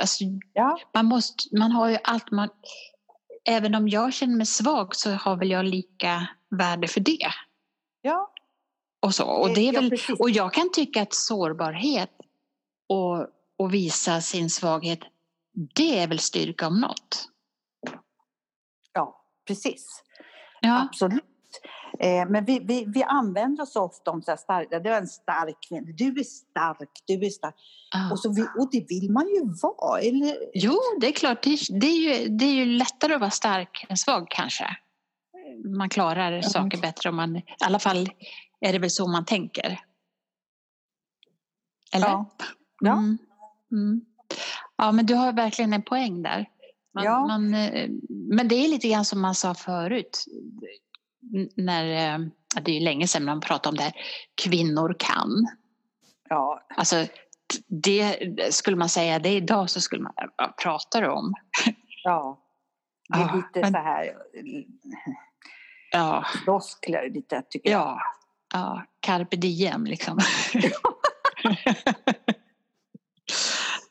Alltså, 0.00 0.24
ja. 0.52 0.78
man, 0.94 1.06
måste, 1.06 1.56
man 1.58 1.72
har 1.72 1.88
ju 1.88 1.98
allt 2.04 2.30
man... 2.30 2.48
Även 3.48 3.74
om 3.74 3.88
jag 3.88 4.14
känner 4.14 4.36
mig 4.36 4.46
svag 4.46 4.96
så 4.96 5.10
har 5.10 5.36
väl 5.36 5.50
jag 5.50 5.64
lika 5.64 6.28
värde 6.50 6.88
för 6.88 7.00
det. 7.00 7.28
Ja. 8.02 8.32
Och, 9.00 9.14
så. 9.14 9.24
Och, 9.24 9.54
det 9.54 9.68
är 9.68 9.72
väl, 9.72 9.92
och 10.18 10.30
jag 10.30 10.52
kan 10.54 10.72
tycka 10.72 11.02
att 11.02 11.14
sårbarhet 11.14 12.10
och, 12.88 13.26
och 13.56 13.74
visa 13.74 14.20
sin 14.20 14.50
svaghet, 14.50 15.00
det 15.74 15.98
är 15.98 16.08
väl 16.08 16.18
styrka 16.18 16.66
om 16.66 16.80
något? 16.80 17.28
Ja, 18.92 19.24
precis. 19.46 20.02
Ja. 20.60 20.82
Absolut. 20.82 21.33
Eh, 22.00 22.28
men 22.28 22.44
vi, 22.44 22.58
vi, 22.58 22.84
vi 22.86 23.02
använder 23.02 23.62
oss 23.62 23.76
ofta 23.76 24.10
om 24.10 24.22
så 24.22 24.30
här 24.30 24.36
starka, 24.36 24.80
det 24.80 24.90
är 24.90 24.98
en 24.98 25.06
stark 25.06 25.56
kvinna, 25.68 25.92
du 25.96 26.20
är 26.20 26.24
stark, 26.24 26.90
du 27.06 27.26
är 27.26 27.30
stark. 27.30 27.54
Ah. 27.94 28.12
Och, 28.12 28.20
så 28.20 28.32
vi, 28.32 28.42
och 28.42 28.68
det 28.72 28.86
vill 28.88 29.10
man 29.10 29.26
ju 29.26 29.42
vara, 29.62 30.00
eller? 30.00 30.36
Jo, 30.54 30.78
det 31.00 31.06
är 31.06 31.12
klart, 31.12 31.42
det, 31.42 31.58
det, 31.80 31.86
är 31.86 31.98
ju, 31.98 32.28
det 32.28 32.44
är 32.44 32.54
ju 32.54 32.64
lättare 32.64 33.14
att 33.14 33.20
vara 33.20 33.30
stark 33.30 33.86
än 33.88 33.96
svag 33.96 34.26
kanske. 34.30 34.76
Man 35.76 35.88
klarar 35.88 36.32
mm. 36.32 36.42
saker 36.42 36.80
bättre 36.80 37.08
om 37.08 37.16
man, 37.16 37.36
i 37.36 37.44
alla 37.64 37.78
fall 37.78 38.08
är 38.60 38.72
det 38.72 38.78
väl 38.78 38.90
så 38.90 39.06
man 39.06 39.24
tänker. 39.24 39.80
Eller? 41.92 42.06
Ja. 42.06 42.30
Ja. 42.80 42.92
Mm. 42.92 43.18
Mm. 43.72 44.00
ja, 44.76 44.92
men 44.92 45.06
du 45.06 45.14
har 45.14 45.32
verkligen 45.32 45.72
en 45.72 45.82
poäng 45.82 46.22
där. 46.22 46.46
Man, 46.94 47.04
ja. 47.04 47.26
man, 47.26 47.54
eh, 47.54 47.90
men 48.08 48.48
det 48.48 48.54
är 48.54 48.68
lite 48.68 48.88
grann 48.88 49.04
som 49.04 49.20
man 49.20 49.34
sa 49.34 49.54
förut 49.54 50.24
när, 51.56 52.14
eh, 52.14 52.26
det 52.62 52.70
är 52.70 52.74
ju 52.74 52.84
länge 52.84 53.08
sedan 53.08 53.24
man 53.24 53.40
pratade 53.40 53.68
om 53.68 53.76
det 53.76 53.82
här, 53.82 53.92
kvinnor 54.34 54.96
kan. 54.98 55.46
Ja. 56.28 56.66
Alltså, 56.76 57.06
det 57.68 58.18
skulle 58.54 58.76
man 58.76 58.88
säga 58.88 59.18
det 59.18 59.28
idag 59.28 59.70
så 59.70 59.80
skulle 59.80 60.02
man, 60.02 60.12
vad 60.36 60.56
pratar 60.56 61.02
du 61.02 61.08
om? 61.08 61.34
Ja, 62.04 62.40
det 63.08 63.18
är 63.18 63.36
lite 63.36 63.60
men, 63.60 63.72
så 63.72 63.78
här 63.78 64.16
ja. 65.92 66.24
floskler 66.44 67.10
lite 67.10 67.42
tycker 67.50 67.70
jag. 67.70 67.80
Ja, 67.80 68.00
ja. 68.52 68.84
carpe 69.00 69.36
diem 69.36 69.84
liksom. 69.84 70.18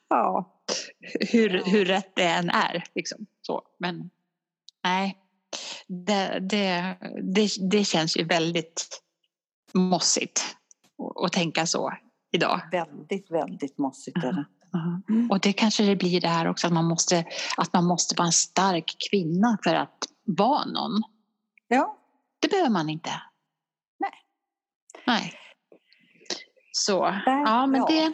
ja, 0.10 0.60
hur, 1.32 1.63
hur 1.65 1.86
rätt 1.86 2.15
det 2.15 2.28
än 2.28 2.50
är 2.50 2.84
liksom 2.96 3.26
så. 3.41 3.62
Men 3.78 4.10
nej, 4.84 5.17
det, 5.88 6.39
det, 6.39 6.98
det, 7.36 7.50
det 7.72 7.84
känns 7.84 8.17
ju 8.17 8.24
väldigt 8.24 9.02
mossigt 9.74 10.56
att 11.26 11.32
tänka 11.32 11.65
så 11.65 11.93
idag. 12.32 12.62
Väldigt, 12.72 13.32
väldigt 13.32 13.78
mossigt 13.78 14.17
är 14.17 14.34
det. 14.34 14.46
Mm. 15.10 15.32
Och 15.32 15.39
det 15.39 15.54
kanske 15.54 15.84
det 15.84 15.96
blir 15.96 16.22
det 16.22 16.28
här 16.28 16.48
också 16.48 16.67
att 16.67 16.74
man 16.74 16.86
måste, 16.86 17.26
att 17.58 17.74
man 17.74 17.86
måste 17.86 18.15
vara 18.17 18.26
en 18.26 18.32
stark 18.32 18.96
kvinna 19.10 19.58
för 19.63 19.76
att 19.76 19.98
vara 20.26 20.65
någon. 20.65 21.02
Ja. 21.67 21.98
Det 22.39 22.48
behöver 22.48 22.69
man 22.69 22.89
inte. 22.89 23.10
Nej. 24.00 24.12
Nej. 25.08 25.34
Så, 26.72 27.06
Där, 27.06 27.41
ja 27.46 27.67
men 27.67 27.82
ja. 27.82 27.88
Det, 27.88 28.13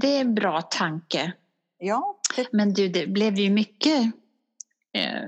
det 0.00 0.16
är 0.16 0.20
en 0.20 0.34
bra 0.34 0.62
tanke. 0.62 1.32
Ja. 1.78 2.20
Det... 2.36 2.48
Men 2.52 2.74
du, 2.74 2.88
det 2.88 3.06
blev 3.06 3.36
ju 3.36 3.50
mycket 3.50 4.02
eh, 4.94 5.22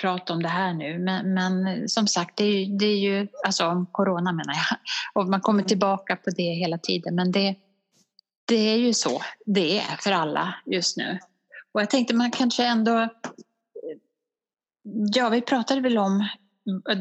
prata 0.00 0.32
om 0.32 0.42
det 0.42 0.48
här 0.48 0.74
nu. 0.74 0.98
Men, 0.98 1.34
men 1.34 1.88
som 1.88 2.06
sagt, 2.06 2.36
det 2.36 2.44
är, 2.44 2.52
ju, 2.52 2.76
det 2.76 2.86
är 2.86 2.98
ju 2.98 3.28
alltså 3.46 3.66
om 3.66 3.86
corona 3.86 4.32
menar 4.32 4.54
jag. 4.54 4.78
Och 5.22 5.28
man 5.28 5.40
kommer 5.40 5.62
tillbaka 5.62 6.16
på 6.16 6.30
det 6.30 6.42
hela 6.54 6.78
tiden. 6.78 7.14
Men 7.14 7.32
det, 7.32 7.56
det 8.44 8.54
är 8.54 8.76
ju 8.76 8.94
så 8.94 9.22
det 9.46 9.78
är 9.78 9.96
för 9.96 10.12
alla 10.12 10.54
just 10.66 10.96
nu. 10.96 11.18
Och 11.72 11.80
jag 11.80 11.90
tänkte 11.90 12.14
man 12.14 12.30
kanske 12.30 12.64
ändå... 12.64 13.08
Ja, 15.14 15.28
vi 15.28 15.40
pratade 15.40 15.80
väl 15.80 15.98
om... 15.98 16.28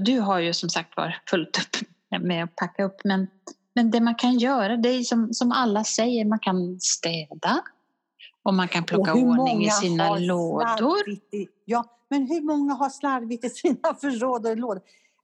Du 0.06 0.20
har 0.20 0.40
ju 0.40 0.54
som 0.54 0.70
sagt 0.70 0.98
var 0.98 1.22
fullt 1.30 1.60
upp 1.60 1.88
med 2.22 2.44
att 2.44 2.56
packa 2.56 2.84
upp 2.84 3.02
men, 3.04 3.28
men 3.76 3.92
det 3.92 4.02
man 4.02 4.16
kan 4.16 4.38
göra 4.38 4.78
det 4.78 4.90
är 4.90 5.02
som, 5.04 5.34
som 5.34 5.52
alla 5.52 5.84
säger, 5.84 6.26
man 6.26 6.40
kan 6.40 6.80
städa 6.80 7.62
och 8.44 8.54
man 8.54 8.68
kan 8.68 8.84
plocka 8.84 9.14
ordning 9.14 9.66
i 9.66 9.70
sina 9.70 10.18
lådor. 10.18 11.10
I, 11.10 11.48
ja, 11.66 11.99
men 12.10 12.28
hur 12.28 12.42
många 12.42 12.74
har 12.74 12.90
slarvigt 12.90 13.46
i 13.46 13.50
sina 13.50 13.96
förråd 14.02 14.46
och 14.48 14.58
lådor? 14.58 14.82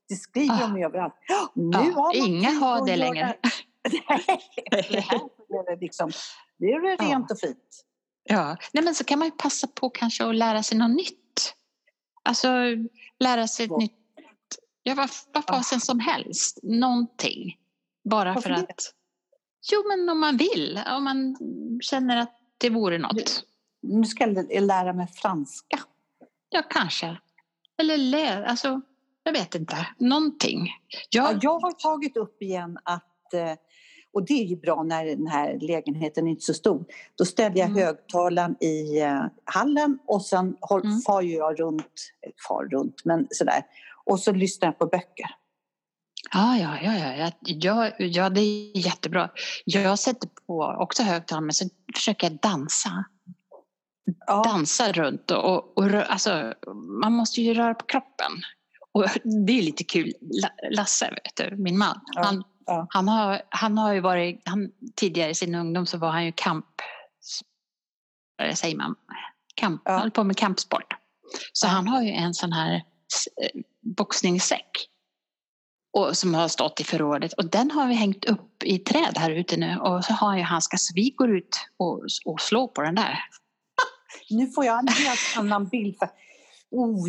Det 0.09 0.15
skriver 0.15 0.59
de 0.59 0.75
ah. 0.75 0.85
överallt. 0.85 1.13
Nu 1.53 1.69
ja, 1.71 1.91
har 1.95 2.15
inga 2.15 2.49
har 2.49 2.85
det 2.85 2.95
längre. 2.95 3.37
det 3.83 4.03
här 4.05 4.19
är 5.71 5.79
liksom, 5.79 6.11
det 6.57 6.65
är 6.65 6.97
rent 6.97 7.31
och 7.31 7.39
fint. 7.39 7.85
Ja, 8.23 8.57
Nej, 8.73 8.83
men 8.83 8.95
så 8.95 9.03
kan 9.03 9.19
man 9.19 9.27
ju 9.27 9.31
passa 9.31 9.67
på 9.67 9.89
kanske 9.89 10.25
att 10.25 10.35
lära 10.35 10.63
sig 10.63 10.77
något 10.77 10.95
nytt. 10.95 11.55
Alltså 12.23 12.47
lära 13.19 13.47
sig 13.47 13.65
ett 13.65 13.71
Vad? 13.71 13.79
nytt, 13.79 13.91
ja 14.83 14.95
vad, 14.95 15.09
vad 15.33 15.43
ah. 15.47 15.53
fasen 15.53 15.79
som 15.79 15.99
helst, 15.99 16.59
någonting. 16.63 17.57
Bara 18.09 18.33
Varför 18.33 18.41
för 18.41 18.49
det? 18.49 18.61
att, 18.61 18.93
jo 19.71 19.87
men 19.87 20.09
om 20.09 20.19
man 20.19 20.37
vill, 20.37 20.79
om 20.97 21.03
man 21.03 21.37
känner 21.81 22.17
att 22.17 22.39
det 22.57 22.69
vore 22.69 22.97
något. 22.97 23.43
Nu 23.81 24.05
ska 24.05 24.27
jag 24.27 24.63
lära 24.63 24.93
mig 24.93 25.07
franska. 25.07 25.79
Ja, 26.49 26.63
kanske. 26.69 27.17
Eller 27.77 27.97
lä, 27.97 28.45
alltså, 28.45 28.81
jag 29.23 29.33
vet 29.33 29.55
inte, 29.55 29.87
någonting. 29.97 30.69
Jag, 31.09 31.33
ja, 31.33 31.39
jag 31.41 31.59
har 31.59 31.71
tagit 31.71 32.17
upp 32.17 32.41
igen 32.41 32.77
att 32.83 33.33
eh, 33.33 33.53
och 34.15 34.25
det 34.25 34.33
är 34.33 34.45
ju 34.45 34.55
bra 34.55 34.83
när 34.83 35.05
den 35.05 35.27
här 35.27 35.59
lägenheten 35.61 36.27
är 36.27 36.31
inte 36.31 36.45
så 36.45 36.53
stor. 36.53 36.85
Då 37.15 37.25
ställer 37.25 37.57
jag 37.57 37.69
mm. 37.69 37.83
högtalaren 37.83 38.63
i 38.63 39.03
uh, 39.03 39.25
hallen 39.45 39.99
och 40.05 40.25
sen 40.25 40.57
håll, 40.61 40.85
mm. 40.85 41.01
far 41.01 41.21
jag 41.21 41.59
runt, 41.59 42.11
far 42.47 42.65
runt, 42.65 43.05
men 43.05 43.27
sådär. 43.29 43.63
Och 44.05 44.19
så 44.19 44.31
lyssnar 44.31 44.67
jag 44.67 44.79
på 44.79 44.85
böcker. 44.85 45.29
Ja, 46.33 46.57
ja, 46.57 46.77
ja, 46.81 47.15
ja, 47.17 47.31
ja, 47.41 47.91
ja, 47.97 48.29
det 48.29 48.41
är 48.41 48.77
jättebra. 48.77 49.29
Jag 49.65 49.99
sätter 49.99 50.29
på 50.47 50.75
också 50.79 51.03
högtalaren 51.03 51.45
men 51.45 51.53
så 51.53 51.65
försöker 51.95 52.29
jag 52.29 52.39
dansa. 52.39 53.05
Ja. 54.27 54.43
Dansa 54.43 54.91
runt 54.91 55.31
och, 55.31 55.45
och, 55.45 55.77
och 55.77 56.11
alltså, 56.11 56.53
man 57.01 57.13
måste 57.13 57.41
ju 57.41 57.53
röra 57.53 57.73
på 57.73 57.85
kroppen. 57.85 58.31
Och 58.91 59.05
det 59.47 59.59
är 59.59 59.61
lite 59.61 59.83
kul. 59.83 60.13
Lasse, 60.71 61.09
vet 61.09 61.49
du, 61.49 61.55
min 61.57 61.77
man, 61.77 62.01
ja. 62.15 62.23
han 62.23 62.43
Ja. 62.65 62.87
Han, 62.89 63.07
har, 63.07 63.41
han 63.49 63.77
har 63.77 63.93
ju 63.93 63.99
varit, 63.99 64.41
han, 64.45 64.71
tidigare 64.95 65.29
i 65.29 65.35
sin 65.35 65.55
ungdom 65.55 65.85
så 65.85 65.97
var 65.97 66.11
han 66.11 66.25
ju 66.25 66.31
kamp, 66.35 66.65
säger 68.53 68.77
man, 68.77 68.95
kamp, 69.55 69.81
höll 69.85 70.11
på 70.11 70.23
med 70.23 70.37
kampsport. 70.37 70.93
Så 71.53 71.67
han 71.67 71.87
har 71.87 72.01
ju 72.01 72.11
en 72.11 72.33
sån 72.33 72.51
här 72.51 72.83
boxningssäck 73.97 74.89
och, 75.93 76.17
som 76.17 76.33
har 76.33 76.47
stått 76.47 76.79
i 76.79 76.83
förrådet 76.83 77.33
och 77.33 77.49
den 77.49 77.71
har 77.71 77.87
vi 77.87 77.93
hängt 77.93 78.25
upp 78.25 78.63
i 78.63 78.79
träd 78.79 79.17
här 79.17 79.31
ute 79.31 79.57
nu 79.57 79.77
och 79.77 80.05
så 80.05 80.13
har 80.13 80.27
han 80.27 80.37
ju 80.37 80.43
handskar 80.43 80.77
så 80.77 80.93
vi 80.95 81.09
går 81.09 81.37
ut 81.37 81.57
och, 81.77 82.01
och 82.25 82.41
slår 82.41 82.67
på 82.67 82.81
den 82.81 82.95
där. 82.95 83.19
Nu 84.29 84.47
får 84.47 84.65
jag 84.65 84.79
en 84.79 84.87
helt 84.87 85.37
annan 85.37 85.67
bild. 85.67 85.97
För, 85.99 86.09
oh, 86.71 87.07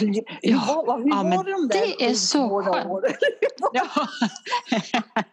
Ja, 0.00 0.30
ja, 0.40 0.86
var 0.86 1.44
de 1.44 1.68
där 1.68 1.80
det 1.80 2.04
är 2.04 2.14
så 2.14 2.62
skönt. 2.62 3.04
ja. 3.72 3.86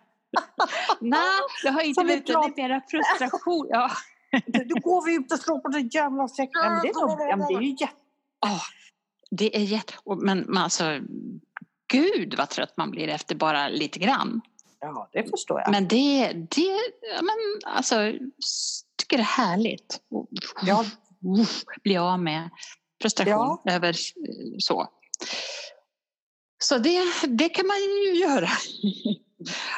Nej, 0.99 1.21
det 1.63 1.69
har 1.69 1.81
inte. 1.81 2.03
Det 2.03 2.13
är 2.13 2.55
mera 2.55 2.81
frustration. 2.89 3.67
Ja. 3.69 3.91
Då 4.45 4.75
går 4.79 5.05
vi 5.05 5.15
ut 5.15 5.31
och 5.31 5.39
slår 5.39 5.59
på 5.59 5.67
den 5.67 5.87
jävla 5.87 6.27
säcken. 6.27 6.51
Ja, 6.53 6.79
det, 6.83 6.87
är, 6.87 7.29
ja, 7.29 7.47
det 7.49 7.55
är 7.55 7.61
ju 7.61 7.69
jätte... 7.69 7.93
Oh, 8.45 8.63
det 9.31 9.55
är 9.55 9.61
jätte... 9.61 9.93
Men 10.05 10.57
alltså, 10.57 10.99
gud 11.87 12.35
vad 12.37 12.49
trött 12.49 12.77
man 12.77 12.91
blir 12.91 13.07
efter 13.07 13.35
bara 13.35 13.67
lite 13.67 13.99
grann. 13.99 14.41
Ja, 14.79 15.09
det 15.13 15.29
förstår 15.29 15.59
jag. 15.59 15.71
Men 15.71 15.87
det, 15.87 16.33
det 16.33 16.77
men 17.21 17.73
alltså, 17.75 17.95
tycker 19.09 19.17
det 19.17 19.23
är 19.23 19.47
härligt. 19.47 20.01
Ja. 20.65 20.85
Bli 21.83 21.97
av 21.97 22.19
med 22.19 22.49
frustration 23.01 23.57
ja. 23.63 23.71
över 23.71 23.95
så. 24.59 24.87
Så 26.63 26.77
det, 26.77 27.01
det 27.27 27.49
kan 27.49 27.67
man 27.67 27.77
ju 27.77 28.13
göra. 28.13 28.49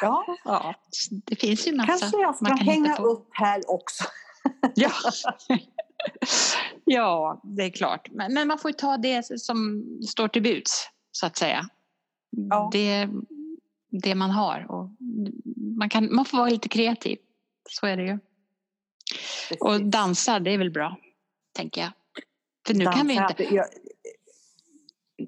Ja. 0.02 0.26
ja. 0.44 0.76
Det 1.26 1.36
finns 1.36 1.68
ju 1.68 1.76
massa 1.76 1.88
Kanske 1.88 2.22
jag 2.22 2.36
ska 2.36 2.46
man 2.50 2.58
kan 2.58 2.68
hänga 2.68 2.98
upp 2.98 3.28
här 3.32 3.62
också. 3.68 4.04
ja. 4.76 4.92
ja, 6.86 7.42
det 7.44 7.64
är 7.64 7.70
klart. 7.70 8.08
Men, 8.12 8.34
men, 8.34 8.48
man 8.48 8.60
får 8.60 8.72
ta 8.72 8.98
det 8.98 9.40
som 9.40 9.84
står 10.08 10.28
till 10.28 10.44
buds, 10.44 10.88
så 11.12 11.26
att 11.26 11.38
säga. 11.38 11.68
Ja. 12.30 12.70
Det, 12.74 13.10
det 13.92 14.16
man 14.16 14.32
har. 14.32 14.66
Och 14.70 14.90
man, 15.78 15.90
kan, 15.90 16.16
man 16.16 16.26
får 16.26 16.38
vara 16.38 16.50
lite 16.50 16.70
kreativ. 16.70 17.18
Så 17.70 17.86
är 17.88 17.98
det 17.98 18.04
ju. 18.04 18.20
Precis. 19.50 19.62
Och 19.62 19.86
dansa, 19.86 20.40
det 20.40 20.52
är 20.52 20.58
väl 20.58 20.72
bra, 20.72 20.98
tänker 21.56 21.82
jag. 21.82 21.92
För 22.68 22.74
nu 22.74 22.86
kan 22.86 23.08
vi 23.08 23.14
inte... 23.14 23.56
Jag... 23.56 23.66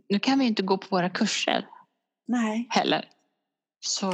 Nu 0.10 0.20
kan 0.20 0.40
vi 0.40 0.46
inte 0.46 0.64
gå 0.64 0.78
på 0.78 0.88
våra 0.90 1.10
kurser. 1.10 1.68
Nej. 2.28 2.68
Heller. 2.70 3.10
Så 3.80 4.14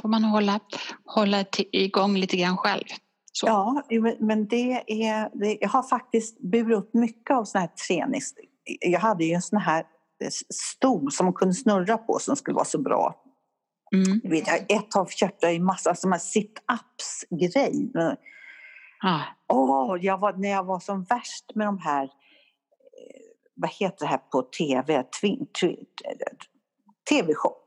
får 0.00 0.08
man 0.08 0.24
hålla, 0.24 0.60
hålla 1.04 1.44
igång 1.72 2.16
lite 2.16 2.36
grann 2.36 2.56
själv. 2.56 2.84
Så. 3.32 3.46
Ja, 3.46 3.82
men 4.20 4.48
det 4.48 4.72
är... 4.88 5.38
Det, 5.38 5.58
jag 5.60 5.68
har 5.68 5.82
faktiskt 5.82 6.40
burit 6.40 6.78
upp 6.78 6.94
mycket 6.94 7.36
av 7.36 7.44
sån 7.44 7.60
här 7.60 7.68
tränings... 7.88 8.34
Jag 8.80 9.00
hade 9.00 9.24
ju 9.24 9.32
en 9.32 9.42
sån 9.42 9.58
här 9.60 9.84
stol 10.54 11.12
som 11.12 11.26
man 11.26 11.32
kunde 11.32 11.54
snurra 11.54 11.98
på 11.98 12.18
som 12.18 12.36
skulle 12.36 12.54
vara 12.54 12.64
så 12.64 12.78
bra. 12.78 13.20
Mm. 13.94 14.44
Ett 14.68 14.90
tag 14.90 15.12
köpte 15.12 15.46
jag 15.46 15.54
en 15.54 15.64
massa 15.64 15.94
såna 15.94 16.16
här 16.16 16.20
sit-ups-grej. 16.20 17.92
Ah. 19.06 19.20
Oh, 19.48 20.04
jag 20.04 20.18
var, 20.18 20.32
när 20.32 20.48
jag 20.48 20.64
var 20.64 20.80
som 20.80 21.04
värst 21.04 21.54
med 21.54 21.66
de 21.66 21.78
här, 21.78 22.04
eh, 22.04 22.10
vad 23.54 23.70
heter 23.70 23.98
det 23.98 24.06
här 24.06 24.18
på 24.18 24.42
tv, 24.42 25.04
tv-shop. 27.08 27.64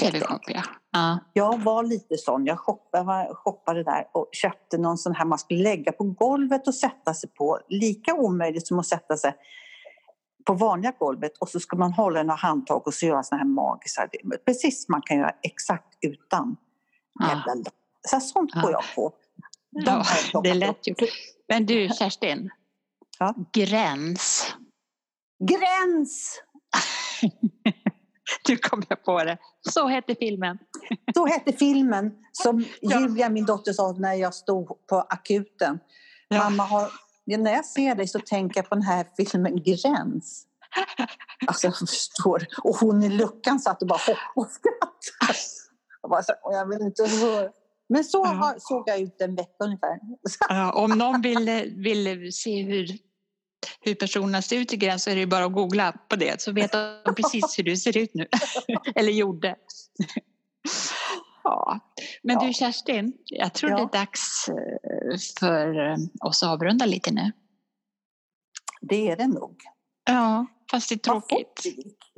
TV-shop, 0.00 0.38
ja. 0.46 0.62
Ah. 0.92 1.16
Jag 1.32 1.62
var 1.62 1.82
lite 1.82 2.16
sån. 2.16 2.46
Jag 2.46 2.58
shoppade, 2.58 3.34
shoppade 3.34 3.84
där 3.84 4.08
och 4.12 4.28
köpte 4.32 4.78
någon 4.78 4.98
sån 4.98 5.14
här 5.14 5.24
man 5.24 5.38
skulle 5.38 5.62
lägga 5.62 5.92
på 5.92 6.04
golvet 6.04 6.68
och 6.68 6.74
sätta 6.74 7.14
sig 7.14 7.30
på. 7.30 7.60
Lika 7.68 8.14
omöjligt 8.14 8.66
som 8.66 8.78
att 8.78 8.86
sätta 8.86 9.16
sig 9.16 9.34
på 10.46 10.54
vanliga 10.54 10.92
golvet 10.98 11.38
och 11.38 11.48
så 11.48 11.60
ska 11.60 11.76
man 11.76 11.92
hålla 11.92 12.22
några 12.22 12.36
handtag 12.36 12.86
och 12.86 12.94
så 12.94 13.06
göra 13.06 13.22
såna 13.22 13.38
här 13.38 13.48
magisar. 13.48 14.08
Precis 14.46 14.88
man 14.88 15.02
kan 15.02 15.18
göra 15.18 15.34
exakt 15.42 15.98
utan. 16.00 16.56
Ah. 17.20 17.54
Så 18.08 18.20
sånt 18.20 18.52
går 18.52 18.70
jag 18.70 18.84
på. 18.96 19.12
Ja, 19.72 20.04
det 20.42 20.54
lät 20.54 20.86
ju. 20.86 20.94
Men 21.48 21.66
du 21.66 21.88
Kerstin, 21.88 22.50
ja? 23.18 23.34
gräns. 23.52 24.54
Gräns! 25.38 26.42
Du 28.44 28.56
kom 28.56 28.82
jag 28.88 29.04
på 29.04 29.24
det. 29.24 29.38
Så 29.70 29.88
hette 29.88 30.14
filmen. 30.14 30.58
Så 31.14 31.26
hette 31.26 31.52
filmen 31.52 32.12
som 32.32 32.64
ja. 32.80 33.00
Julia, 33.00 33.28
min 33.28 33.46
dotter, 33.46 33.72
sa 33.72 33.92
när 33.92 34.14
jag 34.14 34.34
stod 34.34 34.86
på 34.86 34.96
akuten. 35.00 35.78
Ja. 36.28 36.38
Mamma 36.38 36.62
har, 36.62 36.90
när 37.24 37.52
jag 37.52 37.64
ser 37.64 37.94
dig 37.94 38.08
så 38.08 38.18
tänker 38.18 38.58
jag 38.58 38.68
på 38.68 38.74
den 38.74 38.82
här 38.82 39.06
filmen 39.16 39.62
Gräns. 39.62 40.46
Alltså 41.46 41.66
jag 41.66 41.78
förstår. 41.78 42.46
Och 42.64 42.76
hon 42.76 43.02
i 43.02 43.08
luckan 43.08 43.60
satt 43.60 43.82
och 43.82 43.88
bara 43.88 43.98
hoppade 43.98 44.18
och 44.34 44.46
skrattade. 44.50 45.38
Och 46.42 46.54
jag 46.54 46.68
vill 46.68 46.80
inte 46.82 47.06
höra. 47.06 47.50
Men 47.92 48.04
så 48.04 48.22
ja. 48.24 48.54
såg 48.58 48.88
jag 48.88 49.00
ut 49.00 49.20
en 49.20 49.34
vecka 49.34 49.64
ungefär. 49.64 49.98
Ja, 50.48 50.72
om 50.72 50.90
någon 50.90 51.20
vill, 51.20 51.72
vill 51.76 52.32
se 52.32 52.62
hur, 52.62 52.98
hur 53.80 53.94
personerna 53.94 54.42
ser 54.42 54.56
ut 54.56 54.72
i 54.72 54.76
gräns 54.76 55.02
så 55.02 55.10
är 55.10 55.16
det 55.16 55.26
bara 55.26 55.44
att 55.44 55.52
googla 55.52 55.92
på 56.08 56.16
det 56.16 56.40
så 56.40 56.52
vet 56.52 56.72
de 56.72 57.14
precis 57.16 57.58
hur 57.58 57.64
du 57.64 57.76
ser 57.76 57.96
ut 57.96 58.14
nu. 58.14 58.26
Eller 58.94 59.12
gjorde. 59.12 59.56
Ja. 61.44 61.80
Men 62.22 62.38
du 62.38 62.52
Kerstin, 62.52 63.12
jag 63.24 63.54
tror 63.54 63.70
ja. 63.70 63.76
det 63.76 63.82
är 63.82 64.00
dags 64.00 64.48
eh, 64.48 65.18
för 65.40 65.90
eh, 65.90 65.96
oss 66.20 66.42
att 66.42 66.48
avrunda 66.48 66.86
lite 66.86 67.10
nu. 67.10 67.32
Det 68.80 69.10
är 69.10 69.16
det 69.16 69.26
nog. 69.26 69.56
Ja, 70.04 70.46
fast 70.72 70.88
det 70.88 70.94
är 70.94 70.98
tråkigt. 70.98 71.62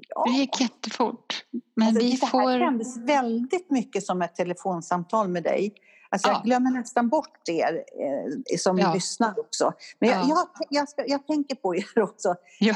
Ja. 0.09 0.25
Det 0.27 0.33
gick 0.33 0.61
jättefort. 0.61 1.45
Men 1.77 1.89
alltså, 1.89 2.05
vi 2.05 2.11
det 2.11 2.27
får... 2.27 2.51
här 2.51 2.59
kändes 2.59 2.97
väldigt 2.97 3.71
mycket 3.71 4.05
som 4.05 4.23
ett 4.23 4.35
telefonsamtal 4.35 5.29
med 5.29 5.43
dig. 5.43 5.75
Alltså, 6.11 6.29
ja. 6.29 6.35
Jag 6.35 6.45
glömmer 6.45 6.71
nästan 6.71 7.09
bort 7.09 7.49
er 7.49 7.75
eh, 7.75 8.59
som 8.59 8.79
ja. 8.79 8.95
lyssnar 8.95 9.41
också. 9.41 9.73
Men 9.99 10.09
jag, 10.09 10.29
jag, 10.29 10.49
jag, 10.71 10.89
ska, 10.89 11.07
jag, 11.07 11.27
tänker 11.27 11.55
på 11.55 11.77
er 11.77 11.99
också. 12.03 12.35
Ja, 12.61 12.75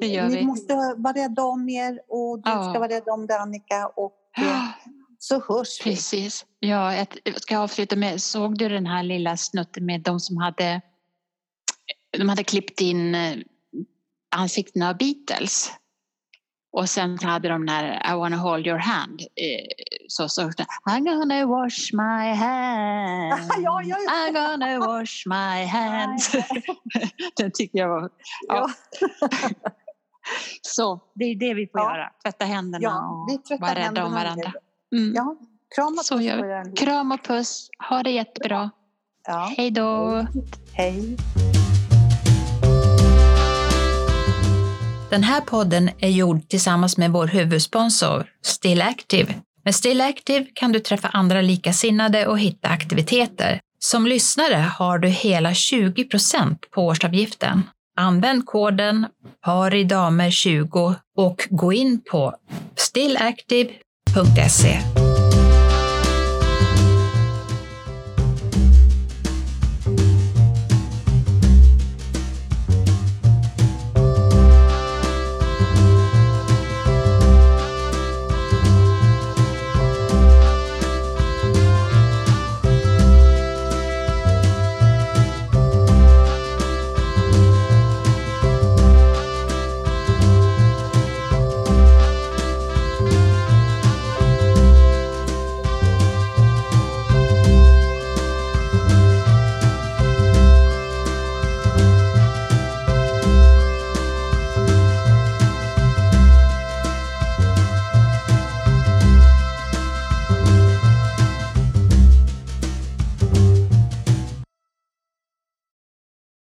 det 0.00 0.06
gör 0.06 0.28
ni 0.28 0.36
vi. 0.36 0.42
måste 0.44 0.74
vara 0.96 1.12
rädda 1.12 1.42
om 1.42 1.68
er 1.68 2.00
och 2.08 2.38
du 2.38 2.50
ska 2.50 2.78
vara 2.78 2.88
rädd 2.88 3.08
om 3.08 3.26
dig 3.26 3.36
Annika. 3.36 3.86
Och, 3.86 4.14
eh, 4.38 4.62
så 5.18 5.42
hörs 5.48 5.80
vi. 5.86 5.90
Precis. 5.90 6.46
Ja, 6.60 6.94
jag 6.94 7.06
ska 7.36 7.58
avsluta 7.58 7.96
med, 7.96 8.22
såg 8.22 8.58
du 8.58 8.68
den 8.68 8.86
här 8.86 9.02
lilla 9.02 9.36
snutten 9.36 9.86
med 9.86 10.00
de 10.00 10.20
som 10.20 10.36
hade 10.36 10.80
de 12.18 12.28
hade 12.28 12.44
klippt 12.44 12.80
in 12.80 13.14
eh, 13.14 13.36
ansiktena 14.36 14.88
av 14.88 14.96
Beatles. 14.98 15.72
Och 16.72 16.88
sen 16.90 17.18
hade 17.18 17.48
de 17.48 17.64
när 17.64 18.12
I 18.12 18.16
wanna 18.16 18.36
hold 18.36 18.66
your 18.66 18.78
hand. 18.78 19.20
Eh, 19.20 19.84
så 20.08 20.28
så 20.28 20.42
I'm 20.42 21.04
gonna 21.04 21.46
wash 21.46 21.92
my 21.92 22.32
hands. 22.34 23.48
Ja, 23.58 23.82
ja, 23.82 23.96
ja. 24.06 24.10
I'm 24.10 24.32
gonna 24.32 24.78
wash 24.78 25.26
my 25.26 25.64
hands. 25.66 26.32
Den 27.36 27.50
tycker 27.54 27.78
jag 27.78 27.88
var... 27.88 28.10
Ja. 28.48 28.70
så 30.62 31.00
det 31.14 31.24
är 31.24 31.34
det 31.36 31.54
vi 31.54 31.66
får 31.66 31.80
Ja. 31.80 31.96
göra. 31.96 32.10
Tvätta 32.22 32.44
händerna 32.44 32.82
Ja, 32.82 33.26
och 33.52 33.60
vara 33.60 33.74
rädda 33.74 34.04
om 34.04 34.12
varandra. 34.12 34.52
Mm. 34.96 35.14
Ja, 35.14 35.36
kram 35.74 35.92
och 35.98 36.08
puss. 36.08 36.78
Kram 36.78 37.12
och 37.12 37.22
puss. 37.24 37.68
Ha 37.88 38.02
det 38.02 38.10
jättebra. 38.10 38.70
Ja, 39.26 39.52
Hej 39.56 39.70
då. 39.70 40.26
hej. 40.74 41.16
Den 45.10 45.22
här 45.22 45.40
podden 45.40 45.90
är 45.98 46.08
gjord 46.08 46.48
tillsammans 46.48 46.96
med 46.96 47.10
vår 47.10 47.26
huvudsponsor 47.26 48.26
Still 48.44 48.82
Active. 48.82 49.34
Med 49.64 49.74
Still 49.74 50.00
Active 50.00 50.46
kan 50.54 50.72
du 50.72 50.80
träffa 50.80 51.08
andra 51.08 51.40
likasinnade 51.40 52.26
och 52.26 52.38
hitta 52.38 52.68
aktiviteter. 52.68 53.60
Som 53.78 54.06
lyssnare 54.06 54.70
har 54.78 54.98
du 54.98 55.08
hela 55.08 55.50
20% 55.50 56.56
på 56.70 56.86
årsavgiften. 56.86 57.62
Använd 57.96 58.46
koden 58.46 59.06
PARIDAMER20 59.46 60.94
och 61.16 61.48
gå 61.50 61.72
in 61.72 62.00
på 62.10 62.34
stillactive.se. 62.76 64.78